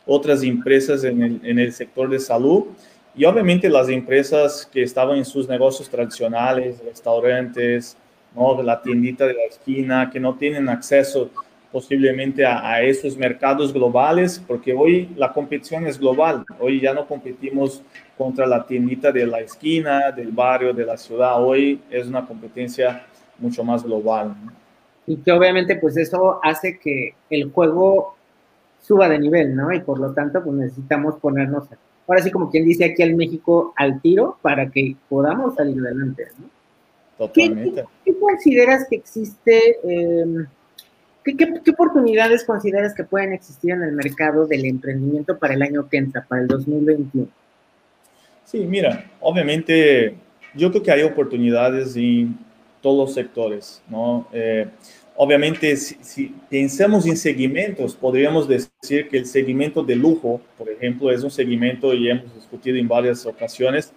otras 0.06 0.42
empresas 0.42 1.04
en 1.04 1.22
el, 1.22 1.40
en 1.44 1.58
el 1.58 1.72
sector 1.72 2.08
de 2.08 2.18
salud 2.18 2.64
y 3.14 3.24
obviamente 3.24 3.68
las 3.68 3.88
empresas 3.88 4.68
que 4.72 4.82
estaban 4.82 5.18
en 5.18 5.24
sus 5.24 5.48
negocios 5.48 5.88
tradicionales, 5.88 6.82
restaurantes, 6.84 7.96
¿no? 8.34 8.60
la 8.62 8.80
tiendita 8.80 9.26
de 9.26 9.34
la 9.34 9.44
esquina, 9.44 10.10
que 10.10 10.20
no 10.20 10.34
tienen 10.34 10.68
acceso 10.68 11.30
posiblemente 11.70 12.44
a, 12.44 12.66
a, 12.66 12.82
esos 12.82 13.16
mercados 13.16 13.72
globales, 13.72 14.42
porque 14.46 14.72
hoy 14.72 15.10
la 15.16 15.32
competición 15.32 15.86
es 15.86 15.98
global. 15.98 16.44
Hoy 16.58 16.80
ya 16.80 16.94
no 16.94 17.06
competimos 17.06 17.82
contra 18.16 18.46
la 18.46 18.66
tiendita 18.66 19.12
de 19.12 19.26
la 19.26 19.40
esquina, 19.40 20.10
del 20.10 20.32
barrio, 20.32 20.72
de 20.72 20.84
la 20.84 20.96
ciudad. 20.96 21.42
Hoy 21.42 21.80
es 21.90 22.06
una 22.06 22.26
competencia 22.26 23.06
mucho 23.38 23.62
más 23.62 23.84
global. 23.84 24.34
Y 25.06 25.16
que 25.16 25.32
obviamente 25.32 25.76
pues 25.76 25.96
eso 25.96 26.40
hace 26.42 26.78
que 26.78 27.14
el 27.30 27.50
juego 27.50 28.16
suba 28.80 29.08
de 29.08 29.18
nivel, 29.18 29.54
¿no? 29.54 29.72
Y 29.72 29.80
por 29.80 29.98
lo 29.98 30.12
tanto 30.12 30.42
pues 30.42 30.54
necesitamos 30.56 31.16
ponernos 31.16 31.64
ahora 32.06 32.22
sí 32.22 32.30
como 32.30 32.50
quien 32.50 32.64
dice 32.64 32.86
aquí 32.86 33.02
al 33.02 33.14
México 33.14 33.72
al 33.76 34.00
tiro 34.00 34.38
para 34.42 34.70
que 34.70 34.96
podamos 35.08 35.54
salir 35.54 35.78
adelante. 35.80 36.26
¿no? 36.38 36.46
Totalmente. 37.18 37.84
¿Qué, 38.04 38.12
qué, 38.12 38.18
consideras 38.18 38.86
que 38.88 38.96
existe, 38.96 39.78
eh, 39.84 40.46
qué, 41.36 41.52
qué, 41.64 41.70
oportunidades 41.70 42.44
consideras 42.44 42.94
que 42.94 43.04
pueden 43.04 43.32
existir 43.32 43.72
en 43.72 43.82
el 43.82 43.92
mercado 43.92 44.46
del 44.46 44.64
emprendimiento 44.64 45.38
para 45.38 45.54
el 45.54 45.62
año 45.62 45.88
que 45.88 45.98
entra, 45.98 46.24
para 46.26 46.42
el 46.42 46.48
2021? 46.48 47.28
Sí, 48.44 48.58
mira, 48.60 49.10
obviamente 49.20 50.14
yo 50.54 50.70
creo 50.70 50.82
que 50.82 50.90
hay 50.90 51.02
oportunidades 51.02 51.96
en 51.96 52.38
todos 52.80 53.08
los 53.08 53.14
sectores, 53.14 53.82
¿no? 53.88 54.28
Eh, 54.32 54.66
Obviamente, 55.20 55.76
si, 55.76 55.96
si, 56.00 56.32
pensamos 56.48 57.04
en 57.04 57.16
segmentos, 57.16 57.96
podríamos 57.96 58.46
decir 58.46 59.08
que 59.08 59.18
el 59.18 59.26
segmento 59.26 59.82
de 59.82 59.96
lujo, 59.96 60.40
por 60.56 60.70
ejemplo, 60.70 61.10
es 61.10 61.24
un 61.24 61.30
segmento, 61.32 61.92
y 61.92 62.08
hemos 62.08 62.32
discutido 62.36 62.76
en 62.76 62.86
varias 62.86 63.26
ocasiones, 63.26 63.92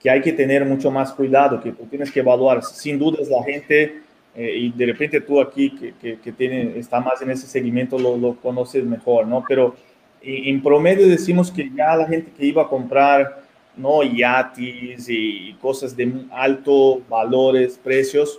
que 0.00 0.10
hay 0.10 0.20
que 0.20 0.32
tener 0.32 0.64
mucho 0.64 0.90
más 0.90 1.12
cuidado, 1.12 1.60
que 1.60 1.70
tú 1.70 1.84
tienes 1.88 2.10
que 2.10 2.18
evaluar. 2.18 2.64
Sin 2.64 2.98
dudas, 2.98 3.28
la 3.28 3.44
gente, 3.44 4.02
eh, 4.36 4.54
y 4.54 4.72
de 4.72 4.86
repente 4.86 5.22
tú 5.22 5.40
aquí, 5.40 5.70
que, 5.70 5.94
que, 5.94 6.18
que, 6.20 6.32
tiene, 6.32 6.78
está 6.78 7.00
más 7.00 7.22
en 7.22 7.30
ese 7.30 7.46
segmento, 7.46 7.98
lo, 7.98 8.18
lo 8.18 8.36
conoces 8.36 8.84
mejor, 8.84 9.26
¿no? 9.26 9.42
Pero 9.48 9.74
en, 10.20 10.54
en, 10.56 10.62
promedio 10.62 11.08
decimos 11.08 11.50
que 11.50 11.70
ya 11.74 11.96
la 11.96 12.06
gente 12.06 12.30
que 12.36 12.44
iba 12.44 12.62
a 12.62 12.68
comprar, 12.68 13.42
¿no? 13.76 14.02
Yatis 14.02 15.08
y 15.08 15.54
cosas 15.60 15.96
de 15.96 16.12
alto 16.30 17.00
valores, 17.08 17.80
precios, 17.82 18.38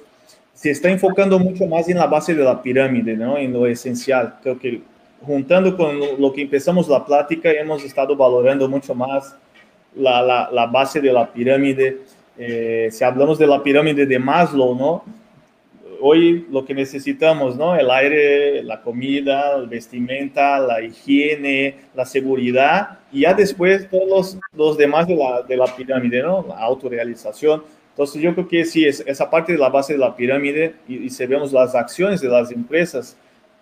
se 0.54 0.70
está 0.70 0.90
enfocando 0.90 1.40
mucho 1.40 1.66
más 1.66 1.90
en 1.90 1.98
la 1.98 2.06
base 2.06 2.36
de 2.36 2.44
la 2.44 2.62
pirámide, 2.62 3.18
¿no? 3.18 3.36
En 3.38 3.52
lo 3.52 3.66
esencial. 3.66 4.36
Creo 4.44 4.60
que 4.60 4.82
juntando 5.22 5.76
con 5.76 6.00
lo 6.20 6.32
que 6.32 6.44
empezamos 6.44 6.88
la 6.88 7.04
plática, 7.04 7.52
hemos 7.52 7.84
estado 7.84 8.16
valorando 8.16 8.70
mucho 8.70 8.94
más 8.94 9.36
la, 9.96 10.22
la, 10.22 10.50
la 10.52 10.68
base 10.68 11.02
de 11.02 11.12
la 11.12 11.32
pirámide. 11.32 12.02
Eh, 12.38 12.90
si 12.92 13.04
hablamos 13.04 13.40
de 13.40 13.48
la 13.48 13.64
pirámide 13.64 14.06
de 14.06 14.20
Maslow, 14.20 14.76
¿no? 14.76 15.04
Hoy 16.02 16.46
lo 16.50 16.66
que 16.66 16.74
necesitamos, 16.74 17.56
¿no? 17.56 17.76
El 17.76 17.90
aire, 17.90 18.64
la 18.64 18.82
comida, 18.82 19.58
la 19.58 19.66
vestimenta, 19.66 20.60
la 20.60 20.82
higiene, 20.82 21.76
la 21.96 22.06
seguridad 22.06 23.00
y 23.12 23.22
ya 23.22 23.34
después 23.34 23.90
todos 23.90 24.08
los, 24.08 24.40
los 24.56 24.78
demás 24.78 25.08
de 25.08 25.16
la, 25.16 25.42
de 25.44 25.58
la 25.58 25.66
pirámide, 25.76 26.22
¿no? 26.22 26.46
La 26.48 26.60
autorrealización 26.60 27.64
entonces 27.98 28.22
yo 28.22 28.32
creo 28.36 28.48
que 28.48 28.64
sí, 28.64 28.86
es, 28.86 29.00
esa 29.08 29.28
parte 29.28 29.54
de 29.54 29.58
la 29.58 29.70
base 29.70 29.94
de 29.94 29.98
la 29.98 30.16
pirámide 30.16 30.76
y, 30.88 30.98
y 31.06 31.10
si 31.10 31.26
vemos 31.26 31.52
las 31.52 31.74
acciones 31.74 32.22
de 32.22 32.28
las 32.28 32.52
empresas 32.52 33.18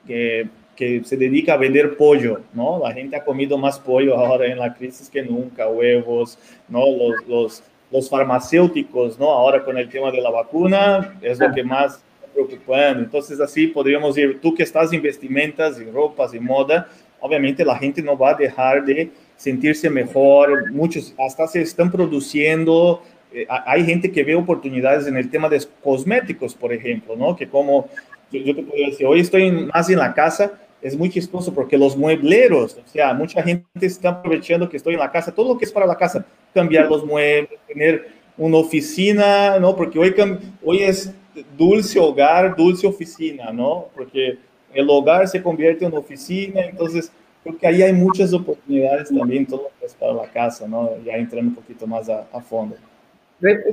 que, 0.06 0.50
que 0.76 1.06
se 1.06 1.16
dedica 1.16 1.54
a 1.54 1.58
vender 1.58 1.96
pollo, 1.96 2.42
¿no? 2.54 2.82
La 2.84 2.92
gente 2.92 3.16
ha 3.16 3.24
comido 3.24 3.58
más 3.58 3.80
pollo 3.80 4.18
ahora 4.18 4.48
en 4.48 4.60
la 4.60 4.74
crisis 4.74 5.10
que 5.10 5.24
nunca, 5.24 5.70
huevos, 5.70 6.38
¿no? 6.68 6.82
Los, 6.82 7.28
los, 7.30 7.64
los 7.90 8.10
farmacéuticos, 8.10 9.18
¿no? 9.18 9.30
Ahora 9.30 9.64
con 9.64 9.78
el 9.78 9.88
tema 9.88 10.12
de 10.12 10.20
la 10.20 10.32
vacuna 10.32 11.18
es 11.22 11.40
lo 11.40 11.54
que 11.54 11.64
más 11.64 12.04
preocupando. 12.36 13.04
Entonces 13.04 13.40
así 13.40 13.68
podríamos 13.68 14.18
ir, 14.18 14.40
tú 14.42 14.54
que 14.54 14.64
estás 14.64 14.92
en 14.94 15.02
vestimentas 15.02 15.80
y 15.80 15.90
ropas 15.90 16.34
y 16.34 16.40
moda, 16.40 16.88
obviamente 17.20 17.66
la 17.66 17.78
gente 17.78 18.02
no 18.02 18.18
va 18.18 18.32
a 18.32 18.36
dejar 18.36 18.86
de 18.86 19.10
sentirse 19.36 19.90
mejor, 19.90 20.72
muchos 20.72 21.16
hasta 21.18 21.48
se 21.48 21.62
están 21.62 21.92
produciendo 21.92 23.02
eh, 23.36 23.46
hay 23.50 23.84
gente 23.84 24.10
que 24.10 24.24
ve 24.24 24.34
oportunidades 24.34 25.08
el 25.08 25.30
tema 25.30 25.50
de 25.50 25.62
cosméticos, 25.84 26.56
por 26.56 26.72
ejemplo, 26.72 27.18
¿no? 27.18 27.36
Que 27.36 27.50
como 27.50 27.90
yo, 28.32 28.56
te 28.56 28.64
puedo 28.64 28.86
decir, 28.86 29.06
hoy 29.06 29.20
estoy 29.20 29.52
más 29.52 29.90
en 29.90 30.00
la 30.00 30.14
casa, 30.14 30.54
es 30.82 30.98
muy 30.98 31.10
chistoso 31.10 31.54
porque 31.54 31.78
los 31.78 31.98
muebleros, 31.98 32.78
o 32.78 32.88
sea, 32.88 33.14
mucha 33.14 33.44
gente 33.44 33.66
está 33.82 34.10
aprovechando 34.10 34.70
que 34.70 34.78
estoy 34.78 34.94
en 34.94 35.02
la 35.02 35.12
casa, 35.12 35.36
todo 35.36 35.54
lo 35.54 35.58
que 35.58 35.66
es 35.66 35.72
para 35.72 35.86
la 35.86 35.98
casa, 35.98 36.26
cambiar 36.54 36.90
los 36.90 37.06
muebles, 37.06 37.60
tener 37.68 38.08
una 38.38 38.58
oficina, 38.58 39.60
¿no? 39.60 39.76
Porque 39.76 40.00
hoy, 40.00 40.16
hoy 40.64 40.84
es 40.84 41.14
dulce 41.58 42.00
hogar, 42.00 42.56
dulce 42.56 42.88
oficina, 42.88 43.52
¿no? 43.52 43.88
Porque 43.94 44.38
el 44.74 44.90
hogar 44.90 45.28
se 45.28 45.42
convierte 45.42 45.86
en 45.86 45.94
oficina, 45.94 46.62
entonces 46.62 47.12
creo 47.44 47.58
que 47.58 47.68
ahí 47.68 47.82
hay 47.82 47.94
muchas 47.94 48.34
oportunidades 48.34 49.10
también, 49.10 49.46
todo 49.46 49.70
es 49.82 49.94
para 49.94 50.14
la 50.14 50.28
casa, 50.28 50.68
¿no? 50.68 50.92
Ya 51.04 51.14
entrando 51.14 51.50
un 51.50 51.56
poquito 51.56 51.88
más 51.88 52.10
a, 52.10 52.28
a 52.32 52.42
fondo. 52.42 52.76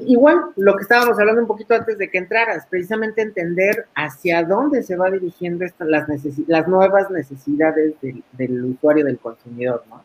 Igual 0.07 0.47
lo 0.57 0.75
que 0.77 0.83
estábamos 0.83 1.19
hablando 1.19 1.41
un 1.41 1.47
poquito 1.47 1.75
antes 1.75 1.97
de 1.97 2.11
que 2.11 2.19
entraras, 2.19 2.67
precisamente 2.69 3.23
entender 3.23 3.87
hacia 3.95 4.43
dónde 4.43 4.83
se 4.83 4.97
va 4.97 5.11
dirigiendo 5.11 5.65
esta, 5.65 5.85
las, 5.85 6.07
las 6.49 6.69
nuevas 6.69 7.11
necesidades 7.11 7.95
del, 8.01 8.23
del, 8.33 8.65
usuario, 8.65 9.05
del 9.05 9.19
consumidor, 9.19 9.85
¿no? 9.89 10.03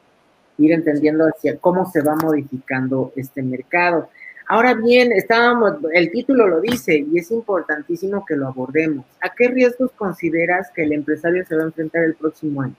Ir 0.59 0.73
entendiendo 0.73 1.25
hacia 1.25 1.57
cómo 1.57 1.89
se 1.89 2.01
va 2.01 2.15
modificando 2.15 3.11
este 3.15 3.41
mercado. 3.41 4.09
Ahora 4.50 4.74
bien, 4.74 5.12
estábamos, 5.12 5.74
el 5.94 6.10
título 6.10 6.48
lo 6.48 6.62
dice 6.62 7.06
y 7.12 7.20
es 7.20 7.32
importantísimo 7.32 8.25
que 8.25 8.36
lo 8.36 8.48
abordemos. 8.48 9.06
¿A 9.22 9.34
qué 9.36 9.50
riesgos 9.50 9.92
consideras 9.92 10.72
que 10.74 10.84
el 10.84 10.94
empresario 10.94 11.46
se 11.46 11.56
va 11.56 11.63
a 11.63 11.66
enfrentar 11.66 12.06
el 12.06 12.16
próximo 12.16 12.62
año? 12.62 12.75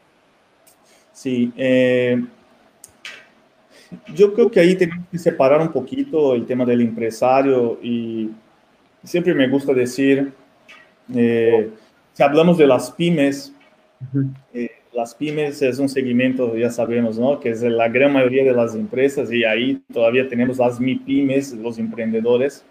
Sí, 1.12 1.52
eh, 1.56 2.24
yo 4.14 4.32
creo 4.32 4.50
que 4.50 4.60
ahí 4.60 4.76
tenemos 4.76 5.06
que 5.10 5.18
separar 5.18 5.60
un 5.60 5.70
poquito 5.72 6.34
el 6.34 6.46
tema 6.46 6.64
del 6.64 6.80
empresario 6.80 7.78
y 7.82 8.30
siempre 9.04 9.34
me 9.34 9.48
gusta 9.48 9.74
decir, 9.74 10.32
eh, 11.14 11.70
si 12.12 12.22
hablamos 12.22 12.56
de 12.56 12.66
las 12.66 12.90
pymes, 12.92 13.52
eh, 14.54 14.67
las 14.98 15.14
pymes 15.14 15.62
es 15.62 15.78
un 15.78 15.88
segmento, 15.88 16.56
ya 16.56 16.70
sabemos, 16.70 17.20
¿no? 17.20 17.38
Que 17.38 17.50
es 17.50 17.62
la 17.62 17.88
gran 17.88 18.12
mayoría 18.12 18.42
de 18.42 18.52
las 18.52 18.74
empresas 18.74 19.30
y 19.30 19.44
ahí 19.44 19.80
todavía 19.92 20.28
tenemos 20.28 20.58
las 20.58 20.80
MIPYMES, 20.80 21.52
los 21.52 21.78
emprendedores. 21.78 22.64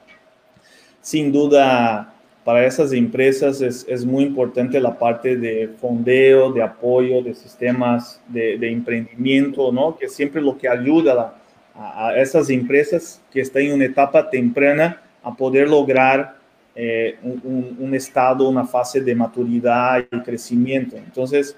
Sin 0.99 1.31
duda, 1.31 2.13
para 2.43 2.65
esas 2.65 2.91
empresas 2.91 3.61
es, 3.61 3.85
es, 3.87 4.03
muy 4.03 4.25
importante 4.25 4.77
la 4.81 4.99
parte 4.99 5.37
de 5.37 5.69
fondeo, 5.79 6.51
de 6.51 6.61
apoyo, 6.61 7.21
de 7.21 7.33
sistemas 7.33 8.21
de, 8.27 8.57
de 8.57 8.73
emprendimiento, 8.73 9.71
¿no? 9.71 9.95
Que 9.97 10.09
siempre 10.09 10.41
lo 10.41 10.57
que 10.57 10.67
ayuda 10.67 11.33
a, 11.73 12.07
a, 12.07 12.17
esas 12.19 12.49
empresas 12.49 13.21
que 13.31 13.39
están 13.39 13.61
en 13.61 13.71
una 13.71 13.85
etapa 13.85 14.29
temprana 14.29 15.01
a 15.23 15.33
poder 15.33 15.69
lograr 15.69 16.35
eh, 16.75 17.17
un, 17.23 17.77
un, 17.79 17.95
estado, 17.95 18.49
una 18.49 18.65
fase 18.65 18.99
de 18.99 19.15
maturidad 19.15 20.05
y 20.11 20.19
crecimiento. 20.19 20.97
Entonces, 20.97 21.55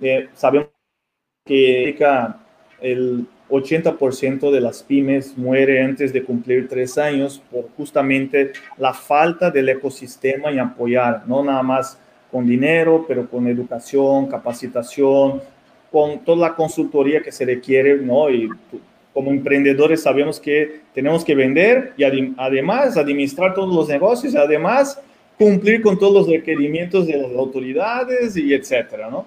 eh, 0.00 0.28
sabemos 0.34 0.68
que 1.44 1.96
el 2.80 3.26
80% 3.48 4.50
de 4.50 4.60
las 4.60 4.82
pymes 4.82 5.36
muere 5.38 5.82
antes 5.82 6.12
de 6.12 6.24
cumplir 6.24 6.68
tres 6.68 6.98
años 6.98 7.40
por 7.50 7.68
justamente 7.76 8.52
la 8.76 8.92
falta 8.92 9.50
del 9.50 9.68
ecosistema 9.68 10.50
y 10.50 10.58
apoyar, 10.58 11.22
no 11.26 11.44
nada 11.44 11.62
más 11.62 11.98
con 12.30 12.46
dinero, 12.46 13.04
pero 13.06 13.28
con 13.28 13.46
educación, 13.46 14.26
capacitación, 14.26 15.40
con 15.92 16.24
toda 16.24 16.48
la 16.48 16.54
consultoría 16.56 17.22
que 17.22 17.30
se 17.30 17.44
requiere, 17.44 17.96
¿no? 17.96 18.28
Y 18.28 18.50
como 19.14 19.30
emprendedores 19.30 20.02
sabemos 20.02 20.40
que 20.40 20.80
tenemos 20.92 21.24
que 21.24 21.34
vender 21.34 21.94
y 21.96 22.04
además 22.04 22.96
administrar 22.96 23.54
todos 23.54 23.74
los 23.74 23.88
negocios, 23.88 24.34
además 24.34 25.00
cumplir 25.38 25.80
con 25.82 25.98
todos 25.98 26.12
los 26.12 26.28
requerimientos 26.28 27.06
de 27.06 27.16
las 27.16 27.32
autoridades 27.32 28.36
y 28.36 28.52
etcétera, 28.52 29.08
¿no? 29.08 29.24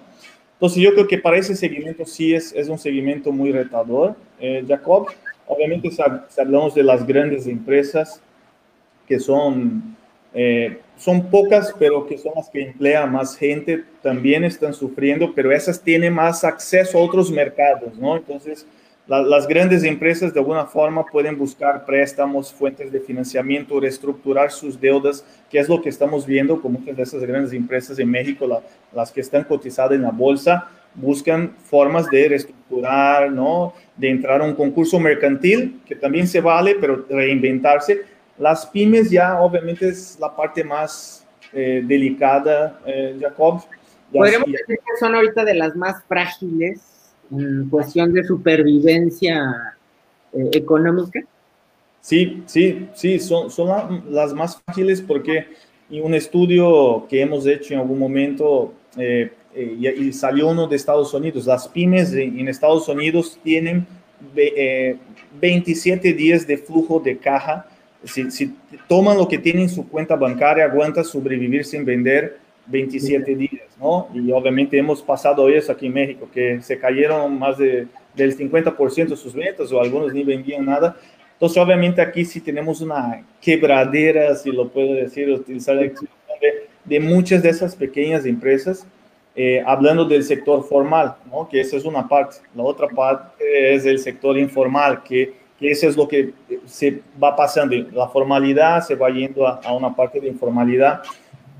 Entonces 0.60 0.82
yo 0.82 0.92
creo 0.92 1.08
que 1.08 1.16
para 1.16 1.38
ese 1.38 1.56
seguimiento 1.56 2.04
sí 2.04 2.34
es, 2.34 2.52
es 2.52 2.68
un 2.68 2.78
seguimiento 2.78 3.32
muy 3.32 3.50
retador, 3.50 4.14
eh, 4.38 4.62
Jacob. 4.68 5.06
Obviamente 5.46 5.90
si, 5.90 6.02
hablamos 6.38 6.74
de 6.74 6.82
las 6.82 7.06
grandes 7.06 7.46
empresas, 7.46 8.20
que 9.08 9.18
son, 9.18 9.96
eh, 10.34 10.78
son 10.98 11.30
pocas, 11.30 11.74
pero 11.78 12.06
que 12.06 12.18
son 12.18 12.32
las 12.36 12.50
que 12.50 12.60
emplean 12.60 13.10
más 13.10 13.38
gente, 13.38 13.84
también 14.02 14.44
están 14.44 14.74
sufriendo, 14.74 15.32
pero 15.34 15.50
esas 15.50 15.80
tienen 15.80 16.12
más 16.12 16.44
acceso 16.44 16.98
a 16.98 17.02
otros 17.04 17.30
mercados, 17.30 17.96
¿no? 17.96 18.18
Entonces 18.18 18.66
las 19.18 19.48
grandes 19.48 19.82
empresas 19.82 20.32
de 20.32 20.38
alguna 20.38 20.66
forma 20.66 21.04
pueden 21.04 21.36
buscar 21.36 21.84
préstamos, 21.84 22.52
fuentes 22.52 22.92
de 22.92 23.00
financiamiento, 23.00 23.80
reestructurar 23.80 24.52
sus 24.52 24.80
deudas, 24.80 25.24
que 25.50 25.58
es 25.58 25.68
lo 25.68 25.82
que 25.82 25.88
estamos 25.88 26.24
viendo 26.24 26.60
con 26.60 26.74
muchas 26.74 26.96
de 26.96 27.02
esas 27.02 27.20
grandes 27.22 27.52
empresas 27.52 27.98
en 27.98 28.08
México, 28.08 28.46
las 28.92 29.10
que 29.10 29.20
están 29.20 29.42
cotizadas 29.42 29.92
en 29.92 30.02
la 30.02 30.12
bolsa, 30.12 30.68
buscan 30.94 31.56
formas 31.64 32.08
de 32.08 32.28
reestructurar, 32.28 33.32
¿no? 33.32 33.74
de 33.96 34.10
entrar 34.10 34.42
a 34.42 34.44
un 34.44 34.54
concurso 34.54 35.00
mercantil, 35.00 35.80
que 35.84 35.96
también 35.96 36.28
se 36.28 36.40
vale, 36.40 36.76
pero 36.80 37.04
reinventarse. 37.10 38.02
Las 38.38 38.64
pymes 38.64 39.10
ya 39.10 39.40
obviamente 39.40 39.88
es 39.88 40.18
la 40.20 40.34
parte 40.34 40.62
más 40.62 41.26
eh, 41.52 41.82
delicada, 41.84 42.78
eh, 42.86 43.16
Jacob. 43.20 43.62
Podríamos 44.12 44.52
decir 44.52 44.78
que 44.78 44.96
son 45.00 45.16
ahorita 45.16 45.44
de 45.44 45.54
las 45.54 45.74
más 45.74 46.04
frágiles 46.04 46.89
en 47.30 47.68
cuestión 47.68 48.12
de 48.12 48.24
supervivencia 48.24 49.76
eh, 50.32 50.50
económica? 50.52 51.20
Sí, 52.00 52.42
sí, 52.46 52.88
sí, 52.94 53.18
son, 53.18 53.50
son 53.50 54.04
las 54.10 54.32
más 54.32 54.60
fáciles 54.64 55.02
porque 55.02 55.48
en 55.90 56.04
un 56.04 56.14
estudio 56.14 57.06
que 57.08 57.20
hemos 57.20 57.46
hecho 57.46 57.74
en 57.74 57.80
algún 57.80 57.98
momento 57.98 58.72
eh, 58.96 59.30
eh, 59.54 59.94
y, 59.98 60.12
salió 60.12 60.48
uno 60.48 60.66
de 60.66 60.76
Estados 60.76 61.12
Unidos, 61.12 61.46
las 61.46 61.68
pymes 61.68 62.12
en, 62.12 62.48
Estados 62.48 62.88
Unidos 62.88 63.38
tienen 63.42 63.86
27 65.40 66.12
días 66.12 66.46
de 66.46 66.56
flujo 66.56 67.00
de 67.00 67.18
caja. 67.18 67.66
Si, 68.04 68.30
si 68.30 68.54
toman 68.88 69.18
lo 69.18 69.28
que 69.28 69.38
tienen 69.38 69.64
en 69.64 69.68
su 69.68 69.86
cuenta 69.88 70.14
bancaria, 70.14 70.64
aguanta 70.64 71.04
sobrevivir 71.04 71.64
sin 71.64 71.84
vender 71.84 72.38
27 72.70 73.34
días, 73.34 73.76
¿no? 73.78 74.08
Y 74.14 74.30
obviamente 74.32 74.78
hemos 74.78 75.02
pasado 75.02 75.48
eso 75.48 75.72
aquí 75.72 75.86
en 75.86 75.94
México, 75.94 76.28
que 76.32 76.60
se 76.62 76.78
cayeron 76.78 77.38
más 77.38 77.58
de, 77.58 77.86
del 78.14 78.36
50% 78.36 79.08
de 79.08 79.16
sus 79.16 79.34
ventas 79.34 79.72
o 79.72 79.80
algunos 79.80 80.12
ni 80.12 80.22
vendían 80.22 80.64
nada. 80.64 80.96
Entonces, 81.32 81.58
obviamente 81.58 82.00
aquí 82.00 82.24
sí 82.24 82.40
tenemos 82.40 82.80
una 82.80 83.24
quebradera, 83.40 84.34
si 84.34 84.50
lo 84.52 84.68
puedo 84.68 84.94
decir, 84.94 85.28
utilizar 85.30 85.76
de, 85.76 85.94
de 86.84 87.00
muchas 87.00 87.42
de 87.42 87.48
esas 87.48 87.74
pequeñas 87.74 88.26
empresas, 88.26 88.86
eh, 89.34 89.62
hablando 89.64 90.04
del 90.04 90.24
sector 90.24 90.64
formal, 90.64 91.16
¿no? 91.30 91.48
Que 91.48 91.60
esa 91.60 91.76
es 91.76 91.84
una 91.84 92.06
parte. 92.06 92.36
La 92.54 92.62
otra 92.62 92.88
parte 92.88 93.74
es 93.74 93.86
el 93.86 93.98
sector 93.98 94.36
informal, 94.36 95.02
que, 95.02 95.32
que 95.58 95.70
eso 95.70 95.88
es 95.88 95.96
lo 95.96 96.06
que 96.06 96.32
se 96.66 97.00
va 97.22 97.34
pasando. 97.34 97.74
La 97.92 98.08
formalidad 98.08 98.82
se 98.82 98.94
va 98.94 99.08
yendo 99.08 99.46
a, 99.46 99.60
a 99.64 99.72
una 99.72 99.94
parte 99.94 100.20
de 100.20 100.28
informalidad 100.28 101.02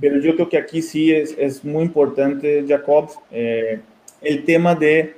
pero 0.01 0.19
yo 0.21 0.35
creo 0.35 0.49
que 0.49 0.57
aquí 0.57 0.81
sí 0.83 1.13
es, 1.13 1.35
es 1.39 1.65
muy 1.65 1.85
importante, 1.85 2.65
Jacob, 2.67 3.11
eh, 3.31 3.81
el 4.23 4.45
tema 4.45 4.75
de, 4.75 5.15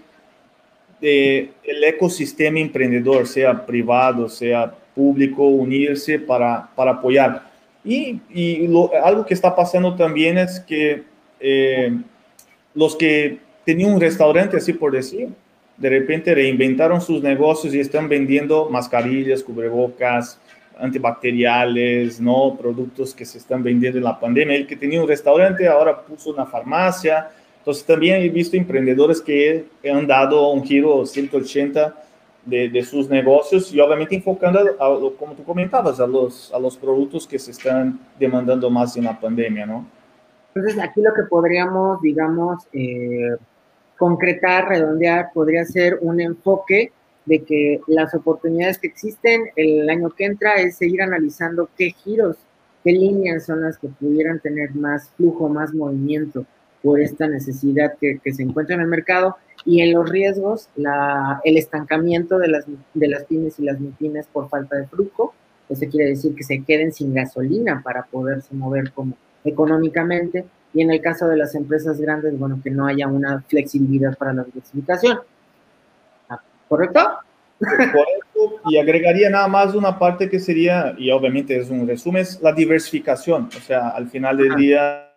de, 1.01 1.51
el 1.63 1.85
ecosistema 1.85 2.59
emprendedor, 2.59 3.27
sea 3.27 3.65
privado, 3.65 4.29
sea 4.29 4.75
público, 4.95 5.47
unirse 5.47 6.19
para, 6.19 6.69
para 6.75 6.93
apoyar. 6.93 7.51
Y, 7.85 8.21
y 8.31 8.67
lo, 8.69 8.91
algo 9.03 9.25
que 9.25 9.35
está 9.35 9.55
pasando 9.55 9.95
también 9.95 10.39
es 10.39 10.61
que 10.61 11.03
eh, 11.41 11.93
los 12.75 12.97
que 12.97 13.39
tenían 13.65 13.95
un 13.95 14.01
restaurante, 14.01 14.57
así 14.57 14.73
por 14.73 14.93
decir, 14.93 15.29
de 15.77 15.89
repente 15.89 16.35
reinventaron 16.35 17.01
sus 17.01 17.23
negocios 17.23 17.75
y 17.75 17.81
están 17.81 18.09
vendiendo 18.09 18.69
mascarillas, 18.71 19.43
cubrebocas, 19.43 20.39
antibacteriales, 20.79 22.21
¿no? 22.21 22.57
Productos 22.59 23.15
que 23.15 23.25
se 23.25 23.39
están 23.39 23.63
vendiendo 23.63 23.99
en 23.99 24.05
la 24.05 24.19
pandemia. 24.19 24.57
El 24.57 24.67
que 24.67 24.77
tenía 24.77 25.01
un 25.01 25.09
restaurante 25.09 25.67
ahora 25.69 26.01
puso 26.01 26.31
una 26.31 26.47
farmacia. 26.47 27.31
Entonces 27.59 27.85
también 27.85 28.23
he 28.23 28.29
visto 28.29 28.57
emprendedores 28.57 29.21
que 29.21 29.67
han 29.91 30.07
dado 30.07 30.51
un 30.51 30.65
giro 30.65 31.07
180 31.07 31.95
de, 32.45 32.69
de 32.69 32.83
sus 32.83 33.09
negocios 33.09 33.73
y 33.73 33.81
obviamente 33.81 34.15
enfocando, 34.15 34.59
a, 34.59 35.17
como 35.17 35.35
tú 35.35 35.45
comentabas, 35.45 36.01
a 36.01 36.07
los, 36.07 36.53
a 36.53 36.59
los 36.59 36.77
productos 36.77 37.27
que 37.27 37.39
se 37.39 37.53
están 37.53 38.01
demandando 38.19 38.69
más 38.71 38.97
en 38.97 39.05
la 39.05 39.19
pandemia, 39.19 39.67
¿no? 39.67 39.87
Entonces 40.55 40.83
aquí 40.83 41.01
lo 41.01 41.15
que 41.15 41.23
podríamos, 41.23 42.01
digamos, 42.03 42.65
eh, 42.73 43.37
concretar, 43.97 44.69
redondear, 44.69 45.31
podría 45.33 45.65
ser 45.65 45.99
un 46.01 46.21
enfoque 46.21 46.93
de 47.25 47.43
que 47.43 47.81
las 47.87 48.15
oportunidades 48.15 48.79
que 48.79 48.89
existen 48.89 49.51
el 49.57 49.89
año 49.89 50.11
que 50.11 50.25
entra 50.25 50.55
es 50.57 50.77
seguir 50.77 51.03
analizando 51.03 51.69
qué 51.77 51.91
giros, 51.91 52.37
qué 52.83 52.93
líneas 52.93 53.47
son 53.47 53.63
las 53.63 53.79
que 53.79 53.89
pudieran 53.89 54.41
tener 54.41 54.75
más 54.75 55.11
flujo, 55.17 55.49
más 55.49 55.73
movimiento 55.73 56.45
por 56.83 57.01
esta 57.01 57.29
necesidad 57.29 57.95
que, 58.01 58.19
se 58.33 58.43
encuentra 58.43 58.75
en 58.75 58.81
el 58.81 58.89
mercado 58.89 59.37
y 59.65 59.81
en 59.83 59.93
los 59.93 60.09
riesgos, 60.09 60.69
la, 60.75 61.41
el 61.45 61.57
estancamiento 61.57 62.39
de 62.39 62.49
las, 62.49 62.65
de 62.95 63.09
las 63.09 63.25
pymes 63.25 63.59
y 63.61 63.65
las 63.65 63.79
pymes 63.99 64.27
por 64.27 64.49
falta 64.49 64.77
de 64.77 64.89
flujo. 64.89 65.33
Eso 65.69 65.87
quiere 65.89 66.11
decir 66.11 66.35
que 66.35 66.43
se 66.43 66.63
queden 66.65 66.93
sin 66.93 67.15
gasolina 67.15 67.81
para 67.85 68.03
poderse 68.03 68.53
mover 68.55 68.91
como 68.93 69.17
económicamente 69.45 70.45
y 70.75 70.83
en 70.83 70.91
el 70.91 71.01
caso 71.01 71.29
de 71.29 71.37
las 71.37 71.55
empresas 71.55 72.01
grandes, 72.01 72.39
bueno, 72.39 72.61
que 72.63 72.71
no 72.71 72.87
haya 72.87 73.07
una 73.07 73.43
flexibilidad 73.43 74.17
para 74.17 74.33
la 74.33 74.45
diversificación. 74.45 75.19
¿Correcto? 76.73 77.01
Correcto, 77.59 78.61
y 78.71 78.79
agregaría 78.79 79.29
nada 79.29 79.47
más 79.47 79.75
una 79.75 79.99
parte 79.99 80.31
que 80.31 80.41
sería, 80.41 80.95
y 80.97 81.11
obviamente 81.11 81.55
es 81.55 81.69
un 81.69 81.87
resumen, 81.87 82.23
es 82.23 82.41
la 82.41 82.51
diversificación. 82.51 83.51
O 83.55 83.61
sea, 83.61 83.91
al 83.91 84.09
final 84.09 84.39
del 84.39 84.57
día 84.57 85.11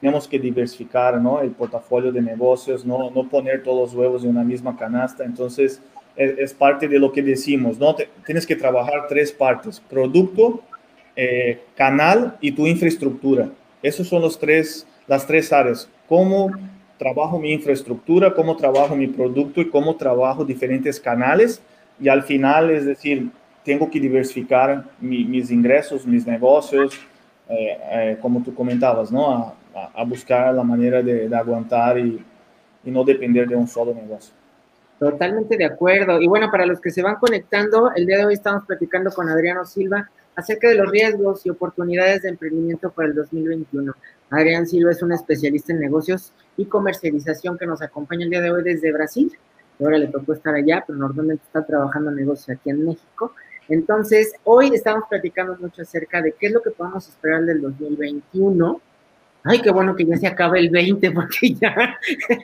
tenemos 0.00 0.28
que 0.28 0.38
diversificar 0.38 1.20
¿no? 1.20 1.40
el 1.40 1.50
portafolio 1.50 2.12
de 2.12 2.22
negocios, 2.22 2.86
no, 2.86 3.10
no 3.10 3.28
poner 3.28 3.64
todos 3.64 3.90
los 3.90 3.94
huevos 3.94 4.22
en 4.22 4.30
una 4.30 4.44
misma 4.44 4.76
canasta. 4.76 5.24
Entonces, 5.24 5.82
es, 6.14 6.54
parte 6.54 6.86
de 6.86 7.00
lo 7.00 7.10
que 7.10 7.22
decimos, 7.22 7.76
¿no? 7.76 7.96
tienes 8.24 8.46
que 8.46 8.54
trabajar 8.54 9.08
tres 9.08 9.32
partes, 9.32 9.80
producto, 9.80 10.62
eh, 11.16 11.60
canal 11.74 12.36
y 12.40 12.52
tu 12.52 12.68
infraestructura. 12.68 13.48
Esos 13.82 14.06
son 14.06 14.22
los 14.22 14.38
tres, 14.38 14.86
las 15.08 15.26
tres 15.26 15.52
áreas. 15.52 15.90
¿Cómo 16.08 16.52
trabajo 17.00 17.38
mi 17.38 17.50
infraestructura, 17.50 18.34
cómo 18.34 18.58
trabajo 18.58 18.94
mi 18.94 19.06
producto 19.06 19.62
y 19.62 19.70
cómo 19.70 19.96
trabajo 19.96 20.44
diferentes 20.44 21.00
canales. 21.00 21.62
Y 21.98 22.10
al 22.10 22.22
final, 22.22 22.70
es 22.70 22.84
decir, 22.84 23.30
tengo 23.64 23.90
que 23.90 23.98
diversificar 23.98 24.84
mis 25.00 25.50
ingresos, 25.50 26.06
mis 26.06 26.26
negocios, 26.26 26.94
eh, 27.48 27.78
eh, 27.90 28.18
como 28.20 28.42
tú 28.42 28.54
comentabas, 28.54 29.10
¿no? 29.10 29.32
A, 29.32 29.54
a 29.94 30.04
buscar 30.04 30.54
la 30.54 30.62
manera 30.62 31.02
de, 31.02 31.26
de 31.26 31.36
aguantar 31.36 31.98
y, 31.98 32.22
y, 32.84 32.90
no 32.90 33.02
depender 33.02 33.48
de 33.48 33.56
un 33.56 33.66
solo 33.66 33.94
negocio. 33.94 34.34
Totalmente 34.98 35.56
de 35.56 35.64
acuerdo. 35.64 36.20
Y 36.20 36.26
bueno, 36.26 36.50
para 36.50 36.66
los 36.66 36.82
que 36.82 36.90
se 36.90 37.02
van 37.02 37.16
conectando, 37.16 37.90
el 37.96 38.04
día 38.04 38.18
de 38.18 38.26
hoy 38.26 38.34
estamos 38.34 38.66
platicando 38.66 39.10
con 39.10 39.26
Adriano 39.30 39.64
Silva 39.64 40.10
acerca 40.36 40.68
de 40.68 40.74
los 40.74 40.90
riesgos 40.90 41.46
y 41.46 41.50
oportunidades 41.50 42.22
de 42.22 42.28
emprendimiento 42.28 42.90
para 42.90 43.08
el 43.08 43.14
2021. 43.14 43.94
Adrián 44.30 44.66
Silva 44.66 44.92
es 44.92 45.02
un 45.02 45.12
especialista 45.12 45.72
en 45.72 45.80
negocios 45.80 46.32
y 46.56 46.66
comercialización 46.66 47.58
que 47.58 47.66
nos 47.66 47.82
acompaña 47.82 48.24
el 48.24 48.30
día 48.30 48.40
de 48.40 48.52
hoy 48.52 48.62
desde 48.62 48.92
Brasil. 48.92 49.36
Ahora 49.80 49.98
le 49.98 50.06
tocó 50.06 50.34
estar 50.34 50.54
allá, 50.54 50.84
pero 50.86 50.98
normalmente 50.98 51.42
está 51.44 51.64
trabajando 51.64 52.10
en 52.10 52.16
negocios 52.16 52.56
aquí 52.56 52.70
en 52.70 52.84
México. 52.84 53.34
Entonces, 53.68 54.32
hoy 54.44 54.70
estamos 54.74 55.04
platicando 55.08 55.56
mucho 55.56 55.82
acerca 55.82 56.20
de 56.20 56.32
qué 56.32 56.46
es 56.46 56.52
lo 56.52 56.62
que 56.62 56.70
podemos 56.70 57.08
esperar 57.08 57.44
del 57.44 57.60
2021. 57.60 58.80
Ay, 59.42 59.60
qué 59.62 59.70
bueno 59.70 59.96
que 59.96 60.04
ya 60.04 60.16
se 60.16 60.26
acabe 60.26 60.60
el 60.60 60.70
20, 60.70 61.10
porque 61.12 61.54
ya, 61.54 61.98
es 62.28 62.38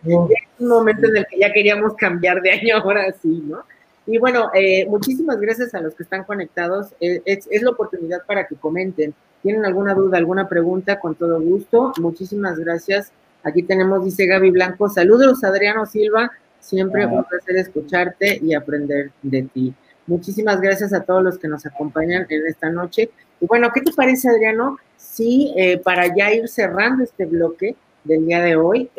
un 0.58 0.68
momento 0.68 1.06
en 1.08 1.18
el 1.18 1.26
que 1.26 1.38
ya 1.38 1.52
queríamos 1.52 1.94
cambiar 1.94 2.40
de 2.40 2.52
año, 2.52 2.76
ahora 2.76 3.12
sí, 3.20 3.42
¿no? 3.46 3.64
Y 4.06 4.18
bueno, 4.18 4.50
eh, 4.54 4.86
muchísimas 4.86 5.40
gracias 5.40 5.74
a 5.74 5.80
los 5.80 5.94
que 5.94 6.04
están 6.04 6.22
conectados. 6.24 6.94
Eh, 7.00 7.22
es, 7.24 7.48
es, 7.50 7.62
la 7.62 7.70
oportunidad 7.70 8.24
para 8.24 8.46
que 8.46 8.54
comenten. 8.54 9.14
¿Tienen 9.42 9.64
alguna 9.64 9.94
duda, 9.94 10.16
alguna 10.16 10.48
pregunta? 10.48 11.00
Con 11.00 11.16
todo 11.16 11.40
gusto. 11.40 11.92
Muchísimas 11.98 12.58
gracias. 12.58 13.12
Aquí 13.42 13.64
tenemos, 13.64 14.04
dice 14.04 14.26
Gaby 14.26 14.50
Blanco, 14.50 14.88
saludos 14.88 15.42
Adriano 15.42 15.86
Silva. 15.86 16.30
Siempre 16.60 17.06
un 17.06 17.24
placer 17.24 17.56
escucharte 17.56 18.40
y 18.42 18.54
aprender 18.54 19.10
de 19.22 19.42
ti. 19.42 19.74
Muchísimas 20.06 20.60
gracias 20.60 20.92
a 20.92 21.02
todos 21.02 21.22
los 21.22 21.38
que 21.38 21.48
nos 21.48 21.66
acompañan 21.66 22.26
en 22.28 22.46
esta 22.46 22.70
noche. 22.70 23.10
Y 23.40 23.46
bueno, 23.46 23.70
¿qué 23.72 23.80
te 23.80 23.92
parece, 23.92 24.28
Adriano? 24.28 24.78
Sí, 24.96 25.52
eh, 25.56 25.78
para 25.78 26.14
ya 26.14 26.32
ir 26.32 26.48
cerrando 26.48 27.04
este 27.04 27.24
bloque 27.24 27.76
del 28.04 28.26
día 28.26 28.40
de 28.40 28.56
hoy, 28.56 28.90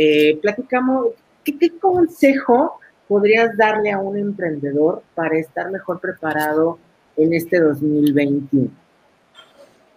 platicamos, 0.42 1.08
¿qué, 1.44 1.58
¿qué, 1.58 1.78
consejo 1.78 2.80
podrías 3.08 3.56
darle 3.58 3.92
a 3.92 4.00
un 4.00 4.18
emprendedor 4.18 5.02
para 5.16 5.38
estar 5.38 5.72
mejor 5.72 6.00
preparado 6.00 6.78
en 7.16 7.34
este 7.34 7.60
2021? 7.60 8.70